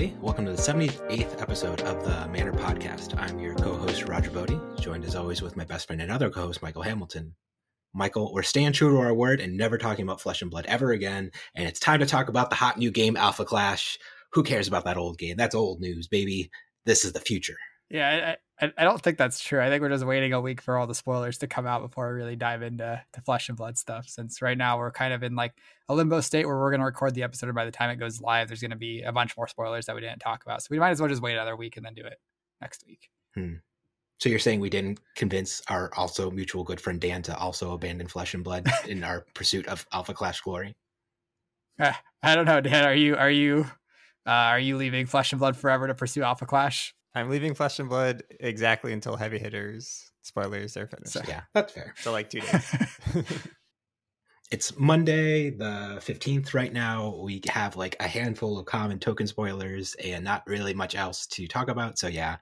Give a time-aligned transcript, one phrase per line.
[0.00, 0.24] everybody.
[0.24, 3.18] Welcome to the 78th episode of the Manner Podcast.
[3.20, 6.30] I'm your co host, Roger Bodee, joined as always with my best friend and other
[6.30, 7.34] co host, Michael Hamilton.
[7.92, 10.92] Michael, we're staying true to our word and never talking about flesh and blood ever
[10.92, 11.30] again.
[11.54, 13.98] And it's time to talk about the hot new game, Alpha Clash.
[14.32, 15.36] Who cares about that old game?
[15.36, 16.50] That's old news, baby.
[16.86, 17.58] This is the future.
[17.90, 19.60] Yeah, I, I don't think that's true.
[19.60, 22.08] I think we're just waiting a week for all the spoilers to come out before
[22.08, 24.06] we really dive into to flesh and blood stuff.
[24.08, 25.54] Since right now we're kind of in like
[25.88, 27.96] a limbo state where we're going to record the episode, and by the time it
[27.96, 30.62] goes live, there's going to be a bunch more spoilers that we didn't talk about.
[30.62, 32.18] So we might as well just wait another week and then do it
[32.60, 33.08] next week.
[33.34, 33.54] Hmm.
[34.18, 38.06] So you're saying we didn't convince our also mutual good friend Dan to also abandon
[38.06, 40.76] flesh and blood in our pursuit of Alpha Clash glory?
[41.78, 41.92] Uh,
[42.22, 42.84] I don't know, Dan.
[42.84, 43.66] Are you are you
[44.26, 46.94] uh, are you leaving flesh and blood forever to pursue Alpha Clash?
[47.14, 51.12] I'm leaving Flesh and Blood exactly until Heavy Hitters spoilers are finished.
[51.12, 51.94] So, yeah, that's fair.
[52.00, 52.76] So like two days.
[54.50, 57.20] it's Monday, the 15th right now.
[57.22, 61.46] We have like a handful of common token spoilers and not really much else to
[61.46, 61.98] talk about.
[61.98, 62.36] So, yeah,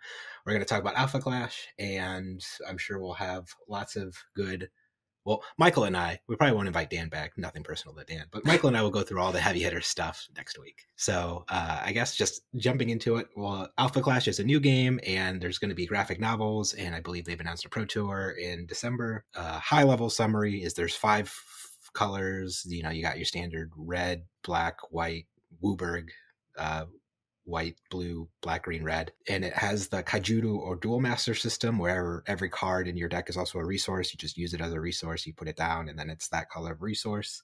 [0.45, 4.71] we're going to talk about Alpha Clash, and I'm sure we'll have lots of good
[5.29, 7.37] well, Michael and I, we probably won't invite Dan back.
[7.37, 9.83] Nothing personal to Dan, but Michael and I will go through all the heavy hitter
[9.83, 10.87] stuff next week.
[10.97, 13.27] So uh, I guess just jumping into it.
[13.37, 16.95] Well, Alpha Clash is a new game, and there's going to be graphic novels, and
[16.95, 19.27] I believe they've announced a pro tour in December.
[19.37, 21.31] Uh, high level summary is there's five
[21.93, 22.65] colors.
[22.67, 25.27] You know, you got your standard red, black, white,
[25.63, 26.09] WUBRG,
[26.57, 26.87] uh,
[27.49, 29.11] white, blue, black, green, red.
[29.27, 33.31] And it has the Kaijudo or Duel Master system where every card in your deck
[33.31, 34.13] is also a resource.
[34.13, 36.51] You just use it as a resource, you put it down, and then it's that
[36.51, 37.43] color of resource.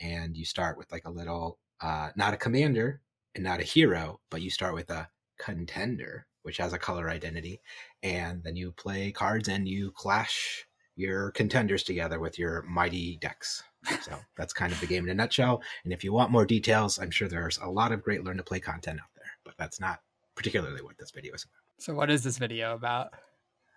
[0.00, 3.00] And you start with like a little, uh, not a commander
[3.34, 7.60] and not a hero, but you start with a contender, which has a color identity.
[8.04, 13.64] And then you play cards and you clash your contenders together with your mighty decks.
[14.02, 15.60] So that's kind of the game in a nutshell.
[15.82, 18.44] And if you want more details, I'm sure there's a lot of great learn to
[18.44, 19.19] play content out there
[19.50, 20.00] but that's not
[20.34, 21.84] particularly what this video is about.
[21.84, 23.10] So, what is this video about?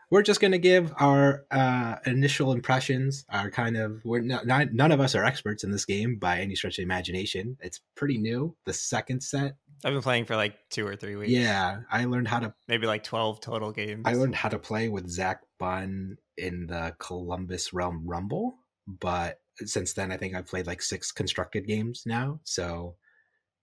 [0.09, 3.25] We're just going to give our uh, initial impressions.
[3.29, 6.39] Our kind of we're not, not, none of us are experts in this game by
[6.39, 7.57] any stretch of imagination.
[7.61, 8.55] It's pretty new.
[8.65, 9.55] The second set.
[9.83, 11.31] I've been playing for like two or three weeks.
[11.31, 14.03] Yeah, I learned how to maybe like twelve total games.
[14.05, 18.55] I learned how to play with Zach Bunn in the Columbus Realm Rumble,
[18.87, 22.39] but since then I think I've played like six constructed games now.
[22.43, 22.95] So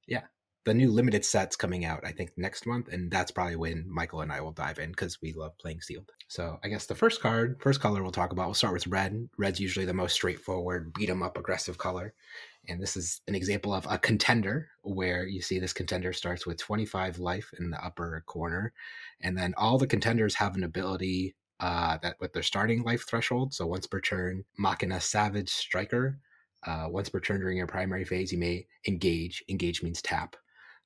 [0.06, 0.24] yeah,
[0.64, 4.20] the new limited sets coming out i think next month and that's probably when michael
[4.20, 6.12] and i will dive in because we love playing sealed.
[6.28, 9.28] So i guess the first card first color we'll talk about we'll start with red.
[9.36, 12.14] Red's usually the most straightforward beat 'em up aggressive color.
[12.68, 16.58] And this is an example of a contender where you see this contender starts with
[16.58, 18.72] 25 life in the upper corner.
[19.20, 23.54] And then all the contenders have an ability uh, that with their starting life threshold.
[23.54, 26.18] So once per turn machina savage striker
[26.66, 29.42] uh, once per turn during your primary phase you may engage.
[29.48, 30.36] Engage means tap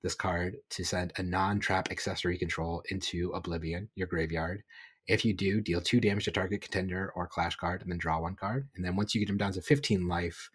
[0.04, 4.62] this card to send a non trap accessory control into Oblivion, your graveyard.
[5.09, 8.20] If you do, deal two damage to target contender or clash card and then draw
[8.20, 8.69] one card.
[8.76, 10.50] And then once you get them down to 15 life,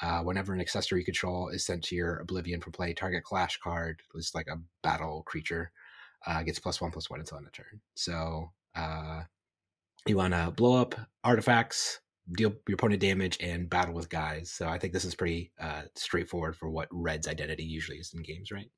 [0.00, 4.00] uh, whenever an accessory control is sent to your Oblivion from play, target clash card
[4.14, 5.70] is like a battle creature,
[6.26, 7.80] uh, gets plus one plus one until end of turn.
[7.94, 9.22] So uh,
[10.06, 12.00] you want to blow up artifacts,
[12.32, 14.50] deal your opponent damage, and battle with guys.
[14.50, 18.22] So I think this is pretty uh, straightforward for what Red's identity usually is in
[18.22, 18.70] games, right?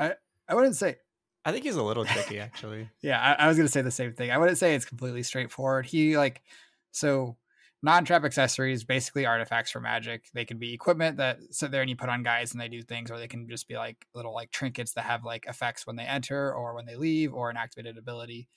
[0.00, 0.14] I
[0.48, 0.96] I wouldn't say.
[1.44, 2.90] I think he's a little tricky, actually.
[3.02, 4.30] yeah, I, I was gonna say the same thing.
[4.30, 5.86] I wouldn't say it's completely straightforward.
[5.86, 6.42] He like
[6.90, 7.36] so
[7.82, 11.96] non-trap accessories basically artifacts for magic they can be equipment that sit there and you
[11.96, 14.50] put on guys and they do things or they can just be like little like
[14.50, 17.96] trinkets that have like effects when they enter or when they leave or an activated
[17.96, 18.48] ability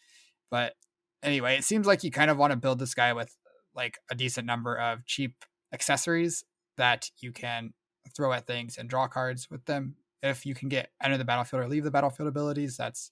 [0.51, 0.73] but
[1.21, 3.33] anyway it seems like you kind of want to build this guy with
[3.73, 6.43] like a decent number of cheap accessories
[6.75, 7.73] that you can
[8.15, 11.63] throw at things and draw cards with them if you can get enter the battlefield
[11.63, 13.11] or leave the battlefield abilities, that's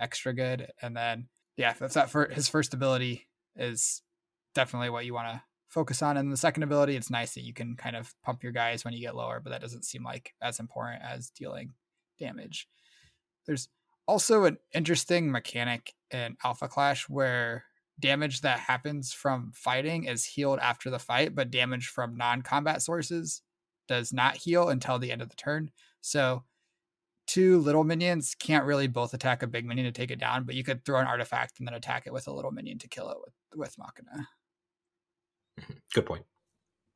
[0.00, 0.68] extra good.
[0.80, 3.26] And then yeah, that's that for his first ability
[3.56, 4.02] is
[4.54, 6.16] definitely what you want to focus on.
[6.16, 8.94] And the second ability, it's nice that you can kind of pump your guys when
[8.94, 11.72] you get lower, but that doesn't seem like as important as dealing
[12.18, 12.68] damage.
[13.46, 13.68] There's
[14.06, 17.64] also an interesting mechanic in Alpha Clash where
[17.98, 22.82] damage that happens from fighting is healed after the fight, but damage from non combat
[22.82, 23.42] sources
[23.88, 25.70] does not heal until the end of the turn.
[26.00, 26.44] So
[27.26, 30.54] two little minions can't really both attack a big minion to take it down, but
[30.54, 33.10] you could throw an artifact and then attack it with a little minion to kill
[33.10, 34.28] it with with Machina.
[35.60, 35.72] Mm-hmm.
[35.94, 36.24] Good point.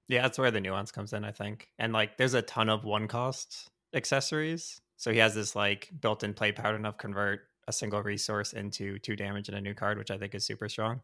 [0.08, 1.68] Yeah, that's where the nuance comes in, I think.
[1.78, 4.80] And like there's a ton of one cost accessories.
[4.96, 9.16] So he has this like built-in play pattern of convert a single resource into two
[9.16, 11.00] damage and a new card, which I think is super strong.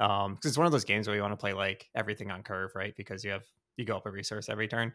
[0.00, 2.42] Um, because it's one of those games where you want to play like everything on
[2.42, 2.94] curve, right?
[2.96, 3.44] Because you have
[3.76, 4.92] you go up a resource every turn.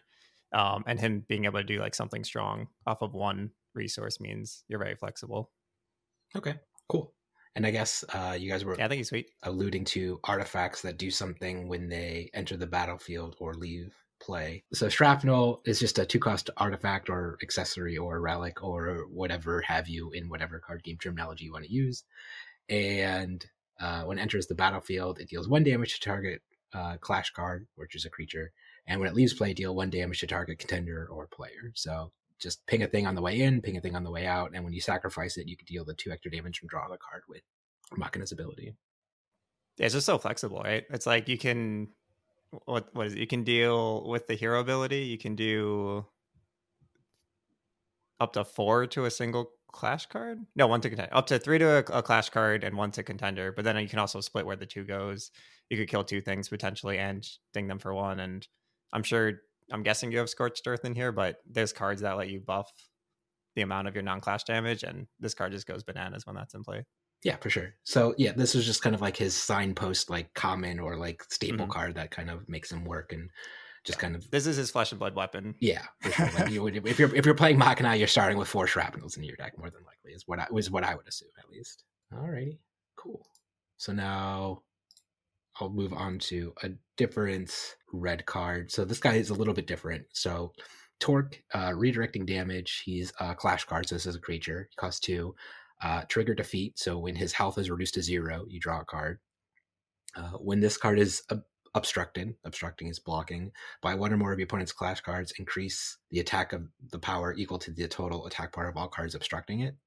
[0.51, 4.63] Um, and him being able to do like something strong off of one resource means
[4.67, 5.51] you're very flexible.
[6.35, 6.55] Okay,
[6.87, 7.13] cool.
[7.55, 9.27] And I guess uh, you guys were Yeah, I think he's sweet.
[9.43, 14.63] alluding to artifacts that do something when they enter the battlefield or leave play.
[14.73, 19.87] So shrapnel is just a two cost artifact or accessory or relic or whatever have
[19.87, 22.03] you in whatever card game terminology you want to use.
[22.69, 23.43] And
[23.79, 26.41] uh, when it enters the battlefield, it deals one damage to target
[26.73, 28.51] uh, clash card, which is a creature.
[28.87, 31.71] And when it leaves play, deal one damage to target contender or player.
[31.75, 34.25] So just ping a thing on the way in, ping a thing on the way
[34.25, 36.87] out, and when you sacrifice it, you can deal the two extra damage and draw
[36.87, 37.41] the card with
[37.97, 38.73] Machina's ability.
[39.77, 40.85] It's just so flexible, right?
[40.89, 41.89] It's like you can
[42.65, 43.19] what what is it?
[43.19, 45.03] You can deal with the hero ability.
[45.03, 46.05] You can do
[48.19, 50.39] up to four to a single clash card.
[50.55, 51.15] No, one to contender.
[51.15, 53.51] Up to three to a, a clash card and one to contender.
[53.51, 55.31] But then you can also split where the two goes.
[55.69, 58.19] You could kill two things potentially and ding them for one.
[58.19, 58.47] And
[58.93, 59.33] I'm sure
[59.71, 62.71] I'm guessing you have Scorched Earth in here, but there's cards that let you buff
[63.55, 66.63] the amount of your non-clash damage, and this card just goes bananas when that's in
[66.63, 66.85] play.
[67.23, 67.73] Yeah, for sure.
[67.83, 71.65] So yeah, this is just kind of like his signpost, like common or like staple
[71.67, 71.69] Mhm.
[71.71, 73.29] card that kind of makes him work and
[73.83, 75.55] just kind of This is his flesh and blood weapon.
[75.59, 75.85] yeah.
[76.01, 76.29] For sure.
[76.31, 79.23] Like you would, if you're if you're playing Machina, you're starting with four shrapnels in
[79.23, 81.83] your deck more than likely is what I was what I would assume at least.
[82.13, 82.59] Alrighty,
[82.95, 83.25] cool.
[83.77, 84.63] So now
[85.59, 87.51] I'll move on to a different
[87.91, 88.71] red card.
[88.71, 90.05] So this guy is a little bit different.
[90.13, 90.53] So
[90.99, 92.81] Torque, uh, redirecting damage.
[92.85, 94.67] He's a clash card, so this is a creature.
[94.69, 95.35] He costs two.
[95.81, 96.77] Uh, trigger defeat.
[96.77, 99.19] So when his health is reduced to zero, you draw a card.
[100.15, 103.51] Uh, when this card is ob- obstructed, obstructing is blocking,
[103.81, 107.33] by one or more of your opponent's clash cards, increase the attack of the power
[107.33, 109.77] equal to the total attack power of all cards obstructing it.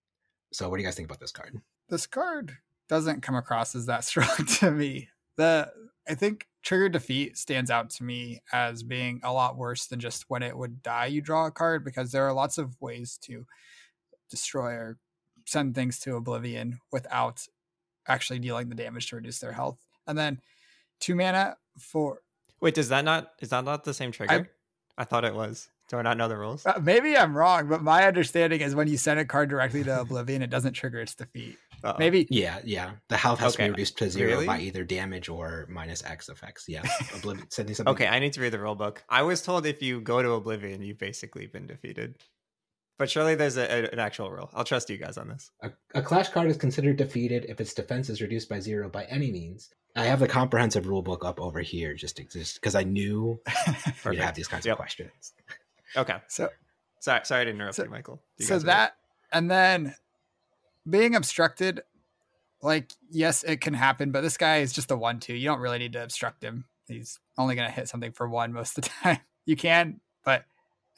[0.50, 1.60] So what do you guys think about this card?
[1.92, 2.56] this card
[2.88, 5.08] doesn't come across as that strong to me.
[5.42, 5.72] The
[6.08, 10.26] I think trigger defeat stands out to me as being a lot worse than just
[10.28, 13.44] when it would die you draw a card because there are lots of ways to
[14.30, 14.98] destroy or
[15.44, 17.44] send things to oblivion without
[18.06, 19.78] actually dealing the damage to reduce their health.
[20.06, 20.40] And then
[21.00, 22.20] two mana for
[22.60, 24.48] Wait, does that not is that not the same trigger?
[24.96, 25.70] I, thought it was.
[25.88, 26.64] Do I not know the rules?
[26.64, 30.02] uh, maybe I'm wrong, but my understanding is when you send a card directly to
[30.02, 31.58] oblivion, it doesn't trigger its defeat.
[31.84, 31.96] Uh-oh.
[31.98, 32.92] Maybe Yeah, yeah.
[33.08, 34.46] The health has to be reduced to zero Really?
[34.46, 36.66] by either damage or minus X effects.
[36.68, 36.82] Yeah.
[37.14, 37.92] Oblivion sending something.
[37.94, 39.02] Okay, I need to read the rule book.
[39.08, 42.16] I was told if you go to Oblivion, you've basically been defeated.
[42.98, 44.50] But surely there's a, a- an actual rule.
[44.54, 45.50] I'll trust you guys on this.
[45.62, 49.04] A, a clash card is considered defeated if its defense is reduced by zero by
[49.04, 49.70] any means.
[49.96, 53.40] I have the comprehensive rule book up over here just exist because I knew
[54.06, 54.72] you'd have these kinds Yep.
[54.74, 55.32] of questions.
[55.96, 56.16] Okay.
[56.28, 56.48] so
[57.00, 58.22] Sorry, sorry to interrupt So- you, Michael.
[58.38, 58.96] You so guys are- that
[59.32, 59.94] and then
[60.88, 61.82] being obstructed
[62.60, 65.60] like yes it can happen but this guy is just a one two you don't
[65.60, 66.64] really need to obstruct him.
[66.88, 69.18] He's only going to hit something for one most of the time.
[69.46, 70.44] You can but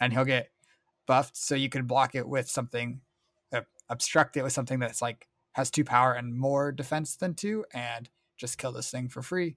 [0.01, 0.51] and he'll get
[1.07, 3.01] buffed so you can block it with something
[3.53, 7.65] uh, obstruct it with something that's like has two power and more defense than two
[7.73, 9.57] and just kill this thing for free.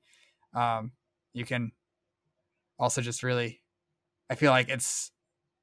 [0.54, 0.92] Um
[1.34, 1.72] you can
[2.80, 3.62] also just really
[4.30, 5.12] i feel like it's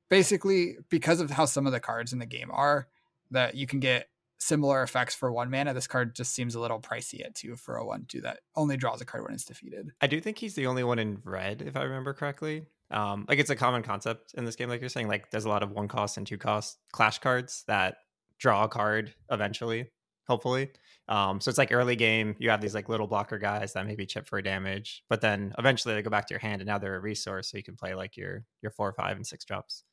[0.08, 2.86] basically because of how some of the cards in the game are
[3.30, 4.08] that you can get
[4.44, 7.76] similar effects for one mana this card just seems a little pricey at two for
[7.76, 10.54] a one two that only draws a card when it's defeated I do think he's
[10.54, 12.66] the only one in red, if I remember correctly.
[12.90, 15.08] Um, like it's a common concept in this game, like you're saying.
[15.08, 17.96] Like there's a lot of one cost and two cost clash cards that
[18.38, 19.90] draw a card eventually,
[20.26, 20.70] hopefully.
[21.08, 24.06] Um, so it's like early game, you have these like little blocker guys that maybe
[24.06, 26.96] chip for damage, but then eventually they go back to your hand and now they're
[26.96, 29.84] a resource, so you can play like your your four, five, and six drops.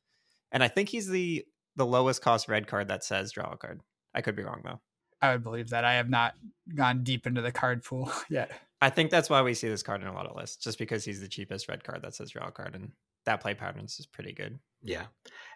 [0.50, 1.44] And I think he's the
[1.76, 3.80] the lowest cost red card that says draw a card.
[4.14, 4.80] I could be wrong though.
[5.20, 6.34] i would believe that i have not
[6.74, 8.52] gone deep into the card pool yet
[8.82, 11.04] I think that's why we see this card in a lot of lists, just because
[11.04, 12.90] he's the cheapest red card that says draw a card, and
[13.24, 14.58] that play patterns is pretty good.
[14.82, 15.04] Yeah.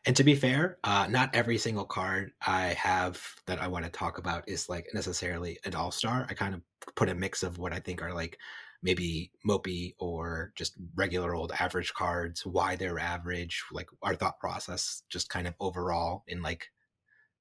[0.07, 3.91] And to be fair, uh, not every single card I have that I want to
[3.91, 6.25] talk about is like necessarily an all star.
[6.31, 6.63] I kind of
[6.95, 8.39] put a mix of what I think are like
[8.81, 15.03] maybe mopey or just regular old average cards, why they're average, like our thought process,
[15.09, 16.69] just kind of overall in like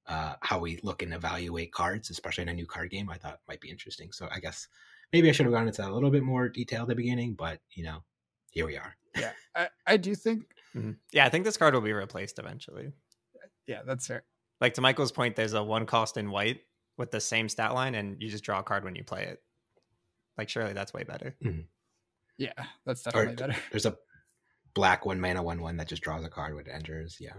[0.08, 3.10] uh, how we look and evaluate cards, especially in a new card game.
[3.10, 4.12] I thought might be interesting.
[4.12, 4.68] So I guess
[5.12, 7.60] maybe I should have gone into a little bit more detail at the beginning, but
[7.74, 8.02] you know,
[8.50, 8.94] here we are.
[9.18, 10.44] yeah i, I do think
[10.76, 10.96] Mhm.
[11.12, 12.92] Yeah, I think this card will be replaced eventually.
[13.66, 14.24] yeah that's fair
[14.60, 16.60] Like to Michael's point, there's a one cost in white
[16.98, 19.42] with the same stat line, and you just draw a card when you play it.
[20.38, 21.34] Like, surely that's way better.
[22.38, 22.52] yeah
[22.84, 23.96] that's Or definitely better there's a
[24.74, 27.16] black one mana one one that just draws a card when it enters.
[27.18, 27.32] Yeah.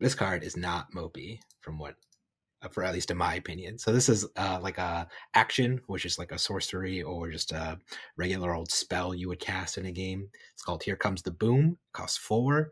[0.00, 1.96] This card is not Mopey from what
[2.62, 3.78] uh, for at least in my opinion.
[3.78, 7.78] So this is uh, like a action, which is like a sorcery or just a
[8.16, 10.28] regular old spell you would cast in a game.
[10.54, 11.78] It's called Here Comes the Boom.
[11.80, 12.70] It costs four,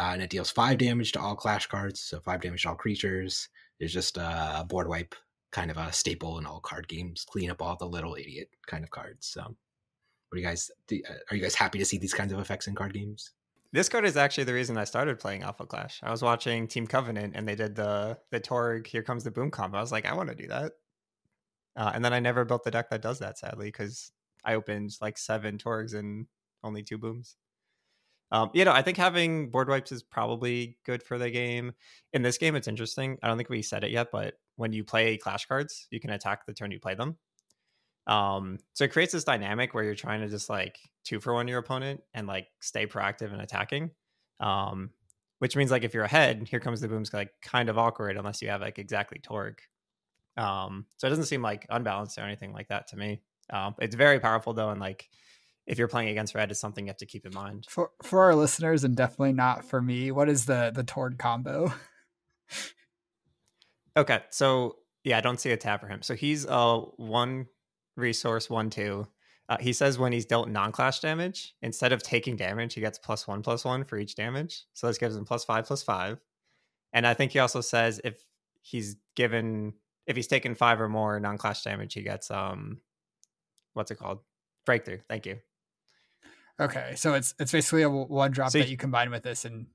[0.00, 2.00] uh, and it deals five damage to all clash cards.
[2.00, 3.48] So five damage to all creatures.
[3.78, 5.14] It's just a board wipe,
[5.52, 7.26] kind of a staple in all card games.
[7.28, 9.26] Clean up all the little idiot kind of cards.
[9.26, 10.70] So, what do you guys?
[10.90, 10.96] Uh,
[11.30, 13.32] are you guys happy to see these kinds of effects in card games?
[13.76, 16.00] This card is actually the reason I started playing Alpha Clash.
[16.02, 19.50] I was watching Team Covenant and they did the the Torg Here Comes the Boom
[19.50, 19.76] combo.
[19.76, 20.72] I was like, I want to do that.
[21.76, 24.12] Uh, and then I never built the deck that does that, sadly, because
[24.46, 26.24] I opened like seven Torgs and
[26.64, 27.36] only two booms.
[28.32, 31.74] Um, you know, I think having board wipes is probably good for the game.
[32.14, 33.18] In this game, it's interesting.
[33.22, 36.08] I don't think we said it yet, but when you play clash cards, you can
[36.08, 37.18] attack the turn you play them.
[38.06, 41.48] Um, so it creates this dynamic where you're trying to just like two for one
[41.48, 43.90] your opponent and like stay proactive and attacking.
[44.40, 44.90] Um,
[45.38, 48.40] which means like if you're ahead, here comes the boom's like kind of awkward unless
[48.40, 49.62] you have like exactly torque.
[50.36, 53.20] Um, so it doesn't seem like unbalanced or anything like that to me.
[53.50, 55.08] Um, it's very powerful though, and like
[55.66, 57.66] if you're playing against red, it's something you have to keep in mind.
[57.68, 61.72] For for our listeners and definitely not for me, what is the the Torg combo?
[63.96, 66.02] okay, so yeah, I don't see a tap for him.
[66.02, 67.46] So he's uh one
[67.96, 69.06] resource one two.
[69.48, 73.28] Uh, he says when he's dealt non-clash damage, instead of taking damage, he gets plus
[73.28, 74.64] one plus one for each damage.
[74.74, 76.18] So this gives him plus five plus five.
[76.92, 78.24] And I think he also says if
[78.62, 79.74] he's given
[80.06, 82.80] if he's taken five or more non-clash damage, he gets um
[83.74, 84.20] what's it called?
[84.64, 84.98] Breakthrough.
[85.08, 85.38] Thank you.
[86.58, 89.66] Okay, so it's it's basically a one drop so that you combine with this, and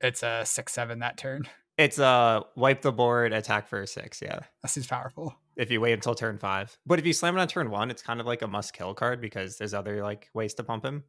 [0.00, 1.48] it's a six seven that turn.
[1.76, 4.22] It's a wipe the board, attack for a six.
[4.22, 5.34] Yeah, that seems powerful.
[5.58, 8.02] If you wait until turn five, but if you slam it on turn one, it's
[8.02, 11.04] kind of like a must kill card because there's other like ways to pump him.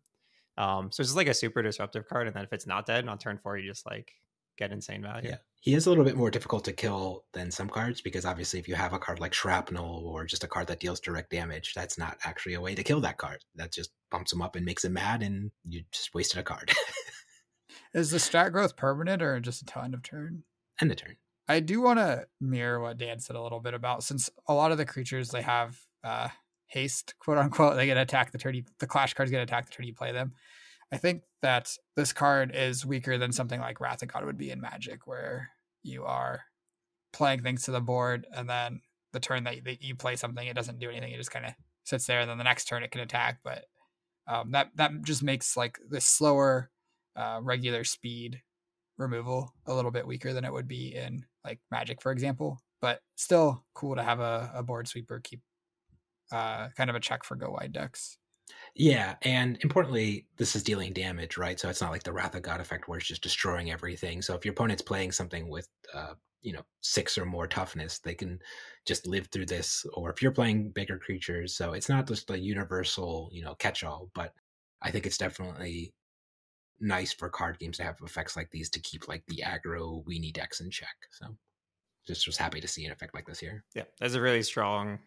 [0.57, 3.07] Um, so it's just like a super disruptive card, and then if it's not dead
[3.07, 4.11] on turn four, you just like
[4.57, 5.29] get insane value.
[5.29, 8.59] Yeah, he is a little bit more difficult to kill than some cards because obviously,
[8.59, 11.73] if you have a card like Shrapnel or just a card that deals direct damage,
[11.75, 13.45] that's not actually a way to kill that card.
[13.55, 16.73] That just bumps him up and makes him mad, and you just wasted a card.
[17.93, 20.43] is the stat growth permanent or just a ton of turn?
[20.81, 21.17] end the turn.
[21.49, 24.71] I do want to mirror what Dan said a little bit about since a lot
[24.71, 26.29] of the creatures they have uh,
[26.67, 29.75] haste, quote unquote, they get attacked the turn you, the clash cards get attacked the
[29.75, 30.33] turn you play them.
[30.91, 34.51] I think that this card is weaker than something like Wrath of God would be
[34.51, 35.49] in Magic, where
[35.81, 36.41] you are
[37.13, 38.81] playing things to the board and then
[39.13, 41.11] the turn that you, that you play something, it doesn't do anything.
[41.11, 41.53] It just kind of
[41.83, 43.39] sits there, and then the next turn it can attack.
[43.43, 43.65] But
[44.27, 46.69] um, that that just makes like the slower,
[47.15, 48.41] uh, regular speed
[48.99, 52.59] removal a little bit weaker than it would be in like Magic, for example.
[52.81, 55.41] But still cool to have a, a board sweeper keep
[56.31, 58.17] uh, kind of a check for go wide decks.
[58.75, 61.59] Yeah, and importantly, this is dealing damage, right?
[61.59, 64.21] So it's not like the Wrath of God effect where it's just destroying everything.
[64.21, 68.15] So if your opponent's playing something with, uh, you know, six or more toughness, they
[68.15, 68.39] can
[68.85, 69.85] just live through this.
[69.93, 74.09] Or if you're playing bigger creatures, so it's not just a universal, you know, catch-all.
[74.15, 74.33] But
[74.81, 75.93] I think it's definitely
[76.79, 80.33] nice for card games to have effects like these to keep like the aggro weenie
[80.33, 80.95] decks in check.
[81.11, 81.27] So
[82.07, 83.63] just was happy to see an effect like this here.
[83.75, 84.99] Yeah, there's a really strong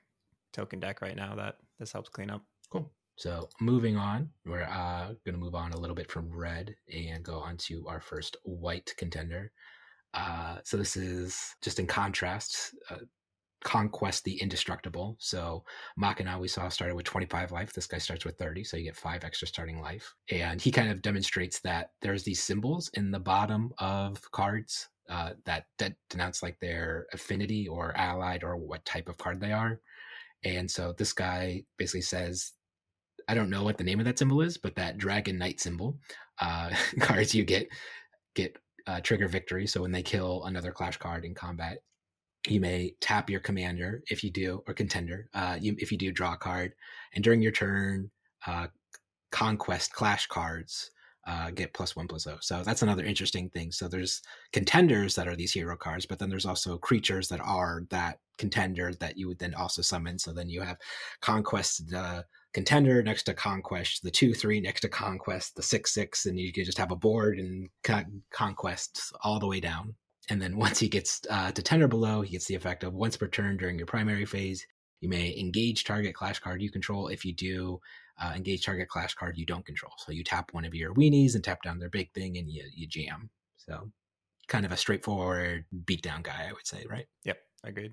[0.53, 2.43] token deck right now that this helps clean up.
[2.71, 2.91] Cool.
[3.17, 7.23] So moving on, we're uh, going to move on a little bit from red and
[7.23, 9.53] go on to our first white contender.
[10.15, 12.75] Uh, so this is just in contrast.
[12.91, 12.97] Uh,
[13.63, 15.17] Conquest the Indestructible.
[15.19, 15.65] So
[15.97, 17.73] Machina, we saw, started with 25 life.
[17.73, 20.15] This guy starts with 30, so you get five extra starting life.
[20.31, 25.31] And he kind of demonstrates that there's these symbols in the bottom of cards uh,
[25.45, 29.81] that, that denounce like their affinity or allied or what type of card they are.
[30.45, 32.53] And so this guy basically says,
[33.29, 35.99] I don't know what the name of that symbol is, but that Dragon Knight symbol
[36.41, 37.69] uh, cards you get
[38.35, 39.67] get uh, trigger victory.
[39.67, 41.79] So when they kill another clash card in combat,
[42.47, 46.11] you may tap your commander if you do or contender uh, you, if you do
[46.11, 46.73] draw a card
[47.15, 48.11] and during your turn
[48.47, 48.67] uh,
[49.31, 50.91] conquest clash cards
[51.27, 52.39] uh, get plus one plus zero.
[52.41, 53.71] So that's another interesting thing.
[53.71, 54.23] So there's
[54.53, 58.93] contenders that are these hero cards, but then there's also creatures that are that contender
[58.95, 60.19] that you would then also summon.
[60.19, 60.79] So then you have
[61.21, 66.27] conquest the contender next to conquest, the two three next to conquest, the six six,
[66.27, 69.95] and you could just have a board and con- conquest all the way down.
[70.31, 72.95] And then once he gets uh, to 10 or below, he gets the effect of
[72.95, 74.67] once per turn during your primary phase,
[75.01, 77.09] you may engage target clash card you control.
[77.09, 77.81] If you do,
[78.23, 79.93] uh, engage target clash card you don't control.
[79.99, 82.65] So you tap one of your weenies and tap down their big thing and you,
[82.73, 83.31] you jam.
[83.57, 83.91] So
[84.47, 87.07] kind of a straightforward beatdown guy, I would say, right?
[87.25, 87.93] Yep, agreed.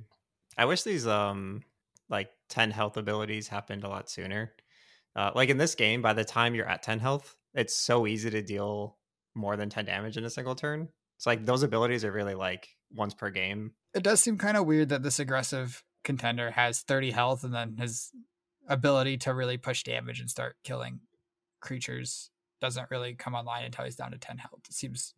[0.57, 1.63] I wish these um
[2.09, 4.53] like 10 health abilities happened a lot sooner.
[5.15, 8.29] Uh, like in this game, by the time you're at 10 health, it's so easy
[8.29, 8.98] to deal
[9.36, 10.89] more than 10 damage in a single turn.
[11.20, 13.74] It's like those abilities are really like once per game.
[13.94, 17.76] It does seem kind of weird that this aggressive contender has 30 health and then
[17.78, 18.12] his
[18.70, 21.02] ability to really push damage and start killing
[21.60, 24.62] creatures doesn't really come online until he's down to 10 health.
[24.70, 25.14] It seems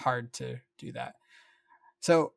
[0.00, 1.14] hard to do that.
[2.00, 2.32] So,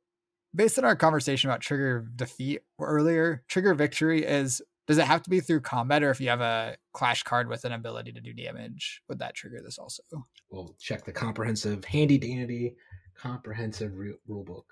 [0.53, 5.29] based on our conversation about trigger defeat earlier, trigger victory is does it have to
[5.29, 8.33] be through combat or if you have a clash card with an ability to do
[8.33, 10.03] damage, would that trigger this also?
[10.49, 12.75] We'll check the comprehensive handy dandy
[13.15, 14.63] comprehensive re- rulebook.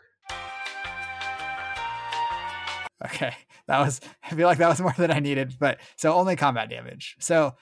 [3.05, 3.33] Okay,
[3.67, 6.69] that was I feel like that was more than I needed, but so only combat
[6.69, 7.15] damage.
[7.19, 7.55] So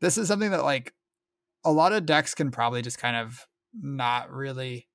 [0.00, 0.92] this is something that like
[1.64, 4.88] a lot of decks can probably just kind of not really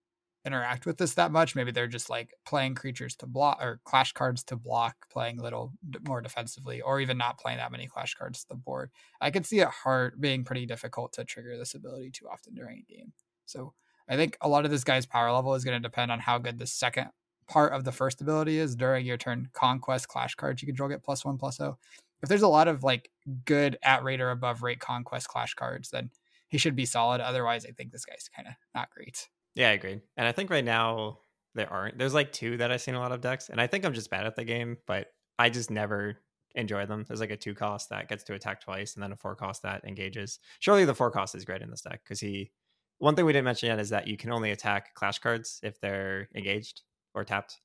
[0.45, 1.55] interact with this that much.
[1.55, 5.73] Maybe they're just like playing creatures to block or clash cards to block, playing little
[6.07, 8.89] more defensively, or even not playing that many clash cards to the board.
[9.19, 12.79] I could see it hard being pretty difficult to trigger this ability too often during
[12.79, 13.13] a game.
[13.45, 13.73] So
[14.09, 16.37] I think a lot of this guy's power level is going to depend on how
[16.37, 17.09] good the second
[17.47, 19.49] part of the first ability is during your turn.
[19.53, 21.77] Conquest clash cards you control get plus one plus oh.
[22.23, 23.09] If there's a lot of like
[23.45, 26.11] good at rate or above rate conquest clash cards, then
[26.49, 27.21] he should be solid.
[27.21, 29.27] Otherwise, I think this guy's kind of not great.
[29.55, 29.99] Yeah, I agree.
[30.17, 31.19] And I think right now
[31.55, 31.97] there aren't.
[31.97, 34.09] There's like two that I've seen a lot of decks, and I think I'm just
[34.09, 36.17] bad at the game, but I just never
[36.55, 37.05] enjoy them.
[37.07, 39.63] There's like a two cost that gets to attack twice, and then a four cost
[39.63, 40.39] that engages.
[40.59, 42.51] Surely the four cost is great in this deck because he.
[42.99, 45.79] One thing we didn't mention yet is that you can only attack clash cards if
[45.81, 46.81] they're engaged
[47.15, 47.59] or tapped,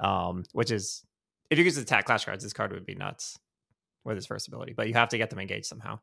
[0.00, 1.04] um, which is
[1.50, 3.38] if you could attack clash cards, this card would be nuts
[4.04, 6.00] with his first ability, but you have to get them engaged somehow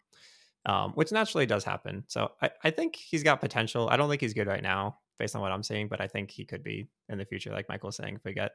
[0.66, 2.04] um, which naturally does happen.
[2.08, 3.90] So I, I think he's got potential.
[3.90, 6.32] I don't think he's good right now based on what I'm seeing, but I think
[6.32, 8.52] he could be in the future, like Michael's saying, if we get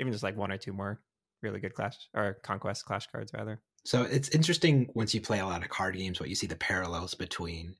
[0.00, 1.00] even just like one or two more
[1.42, 3.60] really good clash or conquest clash cards rather.
[3.84, 6.56] So it's interesting once you play a lot of card games what you see the
[6.56, 7.76] parallels between.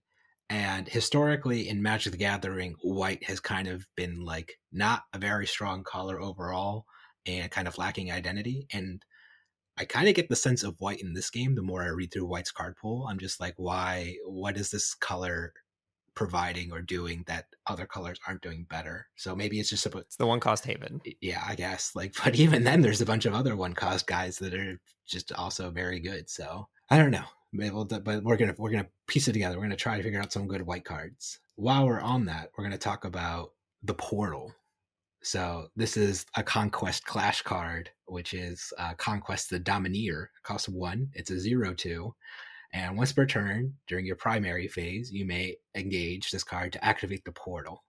[0.50, 5.46] And historically in Magic the Gathering, white has kind of been like not a very
[5.46, 6.84] strong color overall
[7.24, 8.66] and kind of lacking identity.
[8.70, 9.02] And
[9.76, 11.54] I kind of get the sense of white in this game.
[11.54, 14.16] The more I read through white's card pool, I'm just like, why?
[14.24, 15.52] What is this color
[16.14, 19.08] providing or doing that other colors aren't doing better?
[19.16, 21.00] So maybe it's just about it's the one cost haven.
[21.20, 21.92] Yeah, I guess.
[21.96, 25.32] Like, but even then, there's a bunch of other one cost guys that are just
[25.32, 26.30] also very good.
[26.30, 27.24] So I don't know.
[27.52, 29.56] But we're gonna we're gonna piece it together.
[29.56, 31.38] We're gonna try to figure out some good white cards.
[31.56, 34.52] While we're on that, we're gonna talk about the portal
[35.24, 40.30] so this is a conquest clash card, which is uh, conquest the domineer.
[40.42, 41.08] Cost one.
[41.14, 42.14] It's a zero two,
[42.72, 47.24] and once per turn during your primary phase, you may engage this card to activate
[47.24, 47.84] the portal.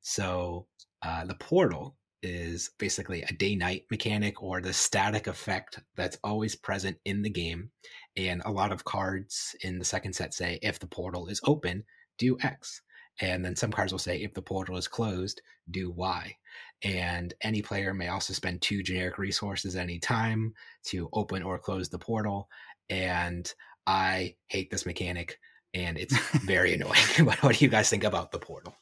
[0.00, 0.66] So
[1.02, 6.54] uh, the portal is basically a day night mechanic or the static effect that's always
[6.54, 7.70] present in the game.
[8.16, 11.84] And a lot of cards in the second set say if the portal is open,
[12.18, 12.82] do X.
[13.20, 16.36] And then some cards will say if the portal is closed, do Y.
[16.82, 21.88] And any player may also spend two generic resources any time to open or close
[21.88, 22.48] the portal.
[22.88, 23.52] And
[23.86, 25.38] I hate this mechanic
[25.74, 26.94] and it's very annoying.
[27.24, 28.74] what, what do you guys think about the portal?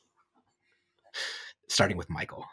[1.68, 2.44] Starting with Michael.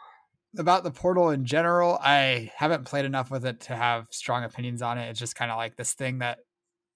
[0.58, 4.82] About the portal in general, I haven't played enough with it to have strong opinions
[4.82, 5.08] on it.
[5.08, 6.38] It's just kind of like this thing that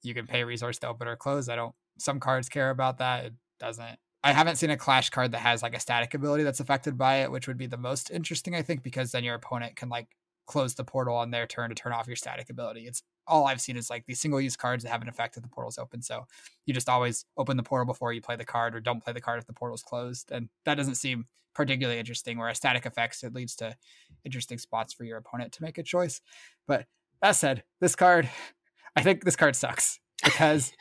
[0.03, 1.49] you can pay resource to open or close.
[1.49, 3.27] I don't, some cards care about that.
[3.27, 6.61] It doesn't I haven't seen a clash card that has like a static ability that's
[6.61, 9.77] affected by it, which would be the most interesting, I think, because then your opponent
[9.77, 10.09] can like
[10.47, 12.87] close the portal on their turn to turn off your static ability.
[12.87, 15.43] It's all I've seen is like these single use cards that have an effect if
[15.43, 16.03] the portal's open.
[16.03, 16.27] So
[16.67, 19.21] you just always open the portal before you play the card or don't play the
[19.21, 20.31] card if the portal's closed.
[20.33, 22.37] And that doesn't seem particularly interesting.
[22.37, 23.77] Whereas static effects, it leads to
[24.25, 26.21] interesting spots for your opponent to make a choice.
[26.67, 26.87] But
[27.23, 28.29] that said, this card,
[28.97, 30.73] I think this card sucks because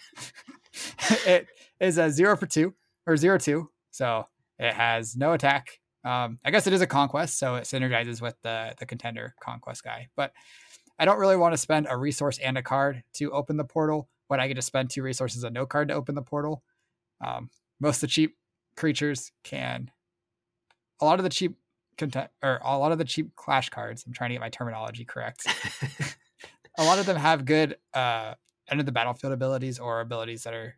[1.27, 1.47] it
[1.79, 2.73] is a zero for two
[3.09, 3.69] or zero two.
[3.91, 4.27] So
[4.59, 5.79] it has no attack.
[6.05, 9.83] Um, I guess it is a conquest, so it synergizes with the the contender conquest
[9.83, 10.07] guy.
[10.15, 10.31] But
[10.97, 14.09] I don't really want to spend a resource and a card to open the portal
[14.27, 16.63] when I get to spend two resources and no card to open the portal.
[17.25, 18.37] Um, most of the cheap
[18.77, 19.91] creatures can.
[21.01, 21.57] A lot of the cheap
[21.97, 24.03] content or a lot of the cheap clash cards.
[24.05, 25.45] I'm trying to get my terminology correct.
[26.77, 28.35] a lot of them have good uh,
[28.69, 30.75] end of the battlefield abilities or abilities that are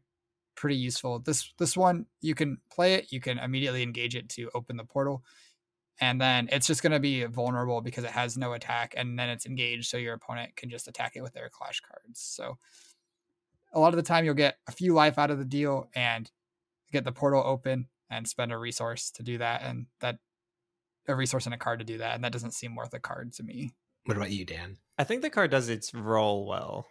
[0.55, 1.19] pretty useful.
[1.19, 4.83] This this one you can play it, you can immediately engage it to open the
[4.83, 5.23] portal,
[5.99, 9.29] and then it's just going to be vulnerable because it has no attack, and then
[9.29, 12.19] it's engaged, so your opponent can just attack it with their clash cards.
[12.19, 12.57] So
[13.73, 16.29] a lot of the time you'll get a few life out of the deal and
[16.91, 20.17] get the portal open and spend a resource to do that, and that
[21.07, 23.33] a resource and a card to do that, and that doesn't seem worth a card
[23.33, 23.71] to me.
[24.05, 24.77] What about you, Dan?
[24.97, 26.87] I think the card does its role well.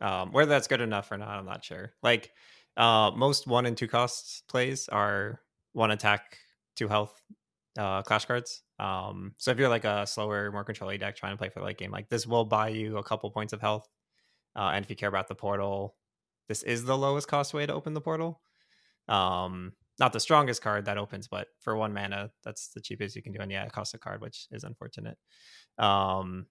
[0.00, 1.92] Um, whether that's good enough or not, I'm not sure.
[2.02, 2.30] Like
[2.78, 5.40] uh, most one and two costs plays are
[5.72, 6.38] one attack,
[6.76, 7.20] two health,
[7.76, 8.62] uh, clash cards.
[8.78, 11.76] Um, so if you're like a slower, more control deck trying to play for late
[11.76, 13.88] game, like this will buy you a couple points of health.
[14.56, 15.96] Uh, and if you care about the portal,
[16.48, 18.40] this is the lowest cost way to open the portal.
[19.08, 23.22] Um, not the strongest card that opens, but for one mana, that's the cheapest you
[23.22, 23.40] can do.
[23.40, 25.18] And yeah, it costs a card, which is unfortunate.
[25.78, 26.46] Um,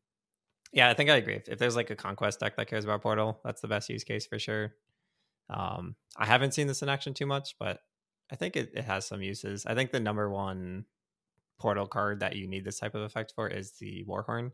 [0.73, 1.35] yeah, I think I agree.
[1.35, 4.03] If, if, there's like a conquest deck that cares about portal, that's the best use
[4.03, 4.73] case for sure.
[5.49, 7.79] Um, I haven't seen this in action too much, but
[8.31, 9.65] I think it, it has some uses.
[9.65, 10.85] I think the number one
[11.59, 14.51] portal card that you need this type of effect for is the Warhorn.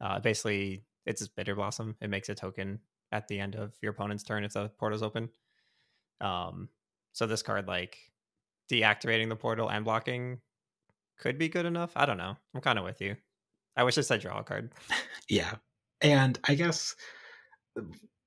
[0.00, 1.96] Uh, basically, it's Bitter Blossom.
[2.00, 2.80] It makes a token
[3.12, 5.28] at the end of your opponent's turn if the portal's open.
[6.20, 6.68] Um,
[7.12, 7.98] so this card, like
[8.70, 10.40] deactivating the portal and blocking,
[11.18, 11.92] could be good enough.
[11.96, 12.36] I don't know.
[12.54, 13.16] I'm kind of with you.
[13.76, 14.72] I wish it said draw a card.
[15.28, 15.54] yeah,
[16.00, 16.94] and I guess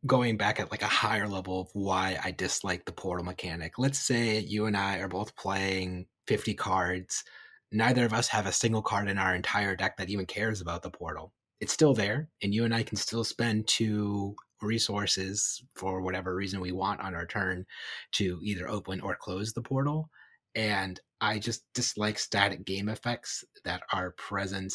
[0.06, 3.80] going back at like a higher level of why I dislike the portal mechanic.
[3.80, 7.24] Let's say you and I are both playing 50 cards.
[7.72, 10.84] Neither of us have a single card in our entire deck that even cares about
[10.84, 11.34] the portal.
[11.60, 16.60] It's still there, and you and I can still spend two resources for whatever reason
[16.60, 17.66] we want on our turn
[18.14, 20.10] to either open or close the portal.
[20.56, 24.74] And I just dislike static game effects that are present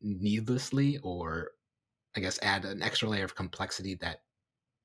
[0.00, 1.50] needlessly or
[2.16, 4.20] I guess add an extra layer of complexity that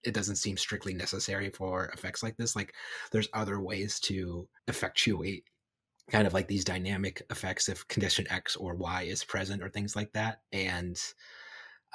[0.04, 2.56] it doesn't seem strictly necessary for effects like this.
[2.56, 2.74] Like
[3.12, 5.46] there's other ways to effectuate
[6.12, 9.96] kind of like these dynamic effects if condition X or Y is present or things
[9.96, 10.42] like that.
[10.52, 11.00] And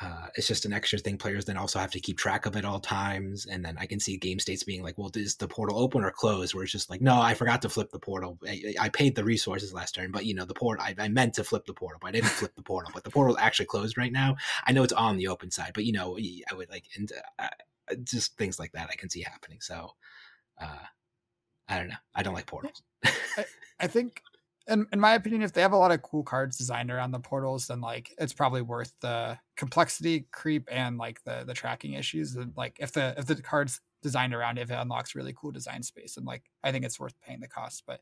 [0.00, 2.64] uh, it's just an extra thing players then also have to keep track of at
[2.64, 3.46] all times.
[3.46, 6.12] And then I can see game states being like, well, is the portal open or
[6.12, 6.54] closed?
[6.54, 8.38] Where it's just like, no, I forgot to flip the portal.
[8.46, 11.34] I, I paid the resources last turn, but you know, the port, I, I, meant
[11.34, 13.66] to flip the portal, but I didn't flip the portal, but the portal is actually
[13.66, 14.36] closed right now.
[14.66, 17.48] I know it's on the open side, but you know, I would like, and uh,
[18.04, 19.58] just things like that I can see happening.
[19.60, 19.90] So,
[20.60, 20.84] uh,
[21.68, 21.94] I don't know.
[22.14, 22.82] I don't like portals.
[23.04, 23.44] I,
[23.80, 24.22] I think
[24.68, 27.20] in, in my opinion, if they have a lot of cool cards designed around the
[27.20, 32.36] portals, then like it's probably worth the complexity creep and like the the tracking issues.
[32.36, 35.50] And like if the if the cards designed around it, if it unlocks really cool
[35.50, 37.84] design space, and like I think it's worth paying the cost.
[37.86, 38.00] But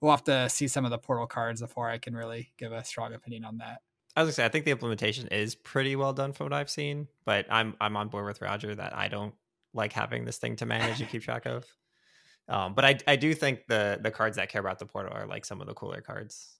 [0.00, 2.84] we'll have to see some of the portal cards before I can really give a
[2.84, 3.80] strong opinion on that.
[4.16, 7.46] I say I think the implementation is pretty well done from what I've seen, but
[7.50, 9.34] I'm I'm on board with Roger that I don't
[9.74, 11.64] like having this thing to manage and keep track of.
[12.48, 15.26] Um, but I I do think the the cards that care about the portal are
[15.26, 16.56] like some of the cooler cards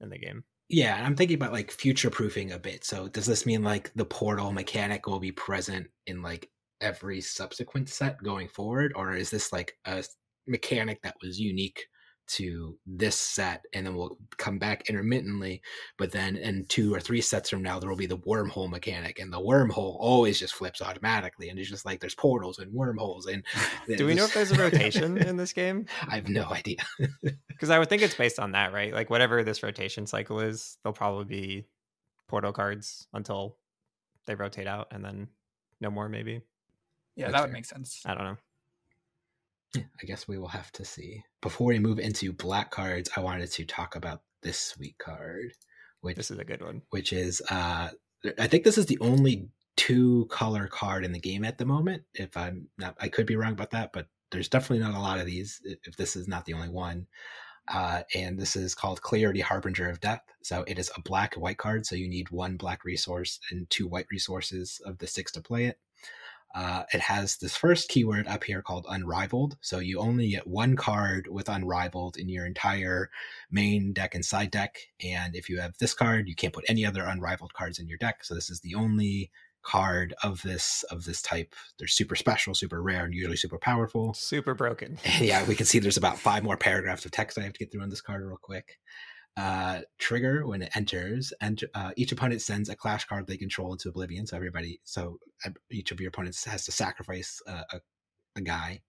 [0.00, 0.44] in the game.
[0.68, 2.84] Yeah, I'm thinking about like future proofing a bit.
[2.84, 7.88] So does this mean like the portal mechanic will be present in like every subsequent
[7.88, 10.04] set going forward, or is this like a
[10.46, 11.86] mechanic that was unique
[12.26, 15.62] to this set and then we'll come back intermittently
[15.96, 19.18] but then in two or three sets from now there will be the wormhole mechanic
[19.18, 23.26] and the wormhole always just flips automatically and it's just like there's portals and wormholes
[23.26, 23.44] and
[23.96, 25.86] do we know if there's a rotation in this game?
[26.08, 26.78] I have no idea.
[27.48, 28.92] Because i would think it's based on that right?
[28.92, 31.66] Like whatever this rotation cycle is there'll probably be
[32.28, 33.56] portal cards until
[34.26, 35.28] they rotate out and then
[35.80, 36.42] no more maybe?
[37.14, 37.52] Yeah That's that would fair.
[37.54, 38.02] make sense.
[38.04, 38.36] I don't know
[39.74, 41.22] I guess we will have to see.
[41.42, 45.52] Before we move into black cards, I wanted to talk about this sweet card,
[46.00, 46.82] which this is a good one.
[46.90, 47.90] Which is, uh,
[48.38, 52.04] I think this is the only two color card in the game at the moment.
[52.14, 55.20] If I'm not, I could be wrong about that, but there's definitely not a lot
[55.20, 55.60] of these.
[55.64, 57.06] If this is not the only one,
[57.68, 60.22] uh, and this is called Clarity Harbinger of Death.
[60.42, 61.84] So it is a black white card.
[61.84, 65.66] So you need one black resource and two white resources of the six to play
[65.66, 65.78] it.
[66.56, 69.58] Uh, it has this first keyword up here called unrivaled.
[69.60, 73.10] So you only get one card with unrivaled in your entire
[73.50, 74.78] main deck and side deck.
[75.04, 77.98] And if you have this card, you can't put any other unrivaled cards in your
[77.98, 78.24] deck.
[78.24, 79.30] So this is the only
[79.62, 81.54] card of this of this type.
[81.78, 84.14] They're super special, super rare, and usually super powerful.
[84.14, 84.96] Super broken.
[85.20, 87.70] yeah, we can see there's about five more paragraphs of text I have to get
[87.70, 88.78] through on this card real quick
[89.36, 93.72] uh, trigger when it enters, and uh, each opponent sends a clash card they control
[93.72, 94.26] into oblivion.
[94.26, 97.80] So everybody, so uh, each of your opponents has to sacrifice a,
[98.36, 98.80] a, guy.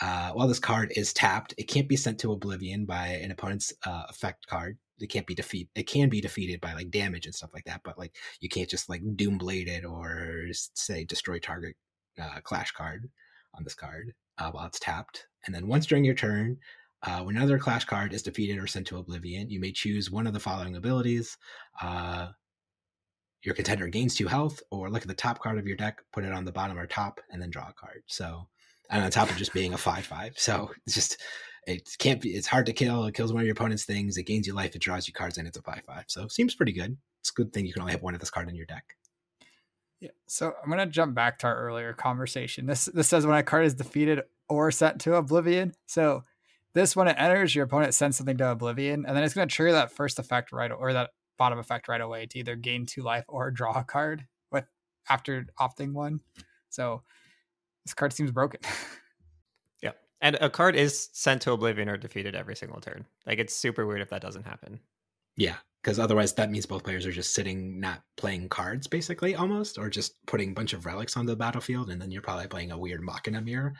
[0.00, 3.72] Uh, while this card is tapped, it can't be sent to oblivion by an opponent's
[3.84, 4.78] uh, effect card.
[4.98, 5.68] It can't be defeat.
[5.74, 8.68] It can be defeated by like damage and stuff like that, but like you can't
[8.68, 11.76] just like doom blade it or say destroy target
[12.44, 13.10] clash card
[13.54, 15.26] on this card while it's tapped.
[15.44, 16.58] And then once during your turn,
[17.02, 20.26] uh, when another clash card is defeated or sent to oblivion, you may choose one
[20.26, 21.36] of the following abilities.
[21.80, 22.28] Uh,
[23.42, 26.24] your contender gains two health, or look at the top card of your deck, put
[26.24, 28.02] it on the bottom or top, and then draw a card.
[28.06, 28.48] So,
[28.90, 31.20] and on top of just being a five-five, so it's just
[31.66, 32.30] it can't be.
[32.30, 33.04] It's hard to kill.
[33.04, 34.16] It kills one of your opponent's things.
[34.16, 34.74] It gains you life.
[34.74, 36.04] It draws you cards, and it's a five-five.
[36.08, 36.96] So, seems pretty good.
[37.20, 38.96] It's a good thing you can only have one of this card in your deck.
[40.00, 40.10] Yeah.
[40.26, 42.66] So I'm gonna jump back to our earlier conversation.
[42.66, 45.72] This this says when a card is defeated or sent to oblivion.
[45.86, 46.24] So
[46.76, 49.54] this when it enters, your opponent sends something to Oblivion, and then it's going to
[49.54, 53.02] trigger that first effect right or that bottom effect right away to either gain two
[53.02, 54.66] life or draw a card with
[55.08, 56.20] after opting one.
[56.68, 57.02] So
[57.86, 58.60] this card seems broken.
[59.82, 63.06] yeah, and a card is sent to Oblivion or defeated every single turn.
[63.26, 64.78] Like it's super weird if that doesn't happen.
[65.38, 69.78] Yeah, because otherwise that means both players are just sitting, not playing cards, basically, almost,
[69.78, 72.72] or just putting a bunch of relics on the battlefield, and then you're probably playing
[72.72, 73.72] a weird Machina mirror.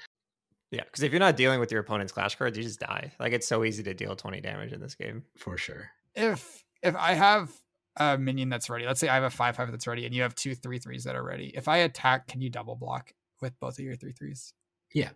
[0.71, 3.13] Yeah, because if you're not dealing with your opponent's clash cards, you just die.
[3.21, 5.23] Like it's so easy to deal 20 damage in this game.
[5.37, 5.91] For sure.
[6.15, 7.51] If if I have
[7.97, 10.23] a minion that's ready, let's say I have a five five that's ready, and you
[10.23, 11.53] have two three threes that are ready.
[11.55, 14.53] If I attack, can you double block with both of your three threes?
[14.93, 15.11] Yeah.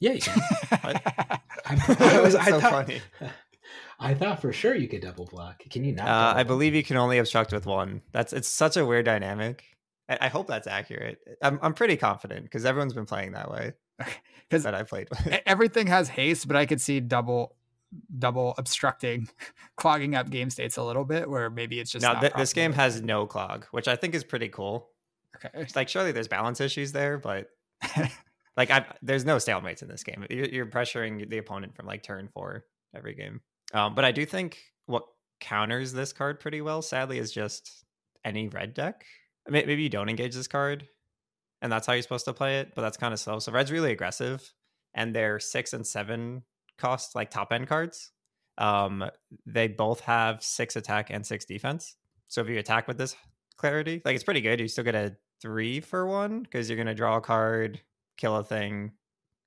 [0.00, 0.40] Yeah, you can.
[0.70, 3.00] I, I, was, I so thought, funny.
[4.00, 5.62] I thought for sure you could double block.
[5.70, 6.06] Can you not?
[6.06, 8.02] Uh, I believe you can only obstruct with one.
[8.12, 9.64] That's it's such a weird dynamic.
[10.08, 11.18] I, I hope that's accurate.
[11.42, 13.72] I'm I'm pretty confident because everyone's been playing that way
[14.48, 15.40] because that I played with.
[15.46, 17.56] everything has haste, but I could see double
[18.18, 19.28] double obstructing,
[19.76, 22.72] clogging up game states a little bit, where maybe it's just now th- this game
[22.72, 24.90] has no clog, which I think is pretty cool.
[25.36, 25.50] okay.
[25.54, 27.48] It's like surely there's balance issues there, but
[28.56, 30.26] like I there's no stalemates in this game.
[30.30, 33.40] You're, you're pressuring the opponent from like turn four every game.
[33.72, 35.04] Um, but I do think what
[35.40, 37.84] counters this card pretty well, sadly, is just
[38.24, 39.04] any red deck.
[39.46, 40.88] I mean, maybe you don't engage this card,
[41.62, 42.74] and that's how you're supposed to play it.
[42.74, 43.38] But that's kind of slow.
[43.38, 44.52] So red's really aggressive,
[44.94, 46.42] and they're six and seven
[46.78, 48.12] cost like top end cards.
[48.56, 49.04] Um,
[49.46, 51.96] they both have six attack and six defense.
[52.28, 53.16] So if you attack with this
[53.56, 54.60] clarity, like it's pretty good.
[54.60, 57.80] You still get a three for one because you're gonna draw a card,
[58.16, 58.92] kill a thing,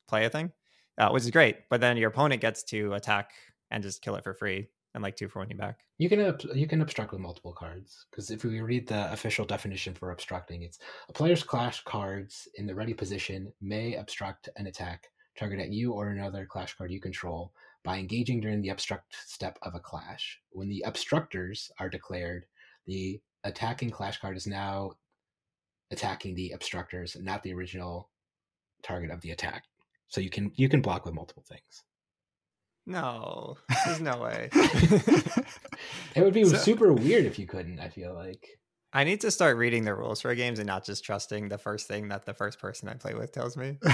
[0.08, 0.52] play a thing,
[0.98, 1.58] uh, which is great.
[1.70, 3.32] But then your opponent gets to attack
[3.70, 5.80] and just kill it for free and like two for one you back.
[5.98, 9.94] You can you can obstruct with multiple cards because if we read the official definition
[9.94, 15.08] for obstructing, it's a player's clash cards in the ready position may obstruct an attack
[15.38, 19.58] target at you or another clash card you control by engaging during the obstruct step
[19.62, 20.40] of a clash.
[20.52, 22.46] When the obstructors are declared,
[22.86, 24.92] the attacking clash card is now
[25.90, 28.10] attacking the obstructors, not the original
[28.84, 29.64] target of the attack.
[30.10, 31.84] So you can you can block with multiple things.
[32.86, 34.50] No, there's no way.
[36.16, 37.80] It would be So- super weird if you couldn't.
[37.80, 38.46] I feel like.
[38.94, 41.88] I need to start reading the rules for games and not just trusting the first
[41.88, 43.78] thing that the first person I play with tells me.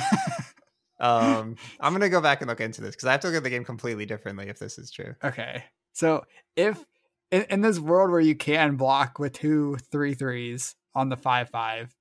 [0.99, 3.43] Um, I'm gonna go back and look into this because I have to look at
[3.43, 5.13] the game completely differently if this is true.
[5.23, 5.63] Okay.
[5.93, 6.83] So if
[7.29, 11.49] in, in this world where you can block with two three threes on the five
[11.49, 11.95] five,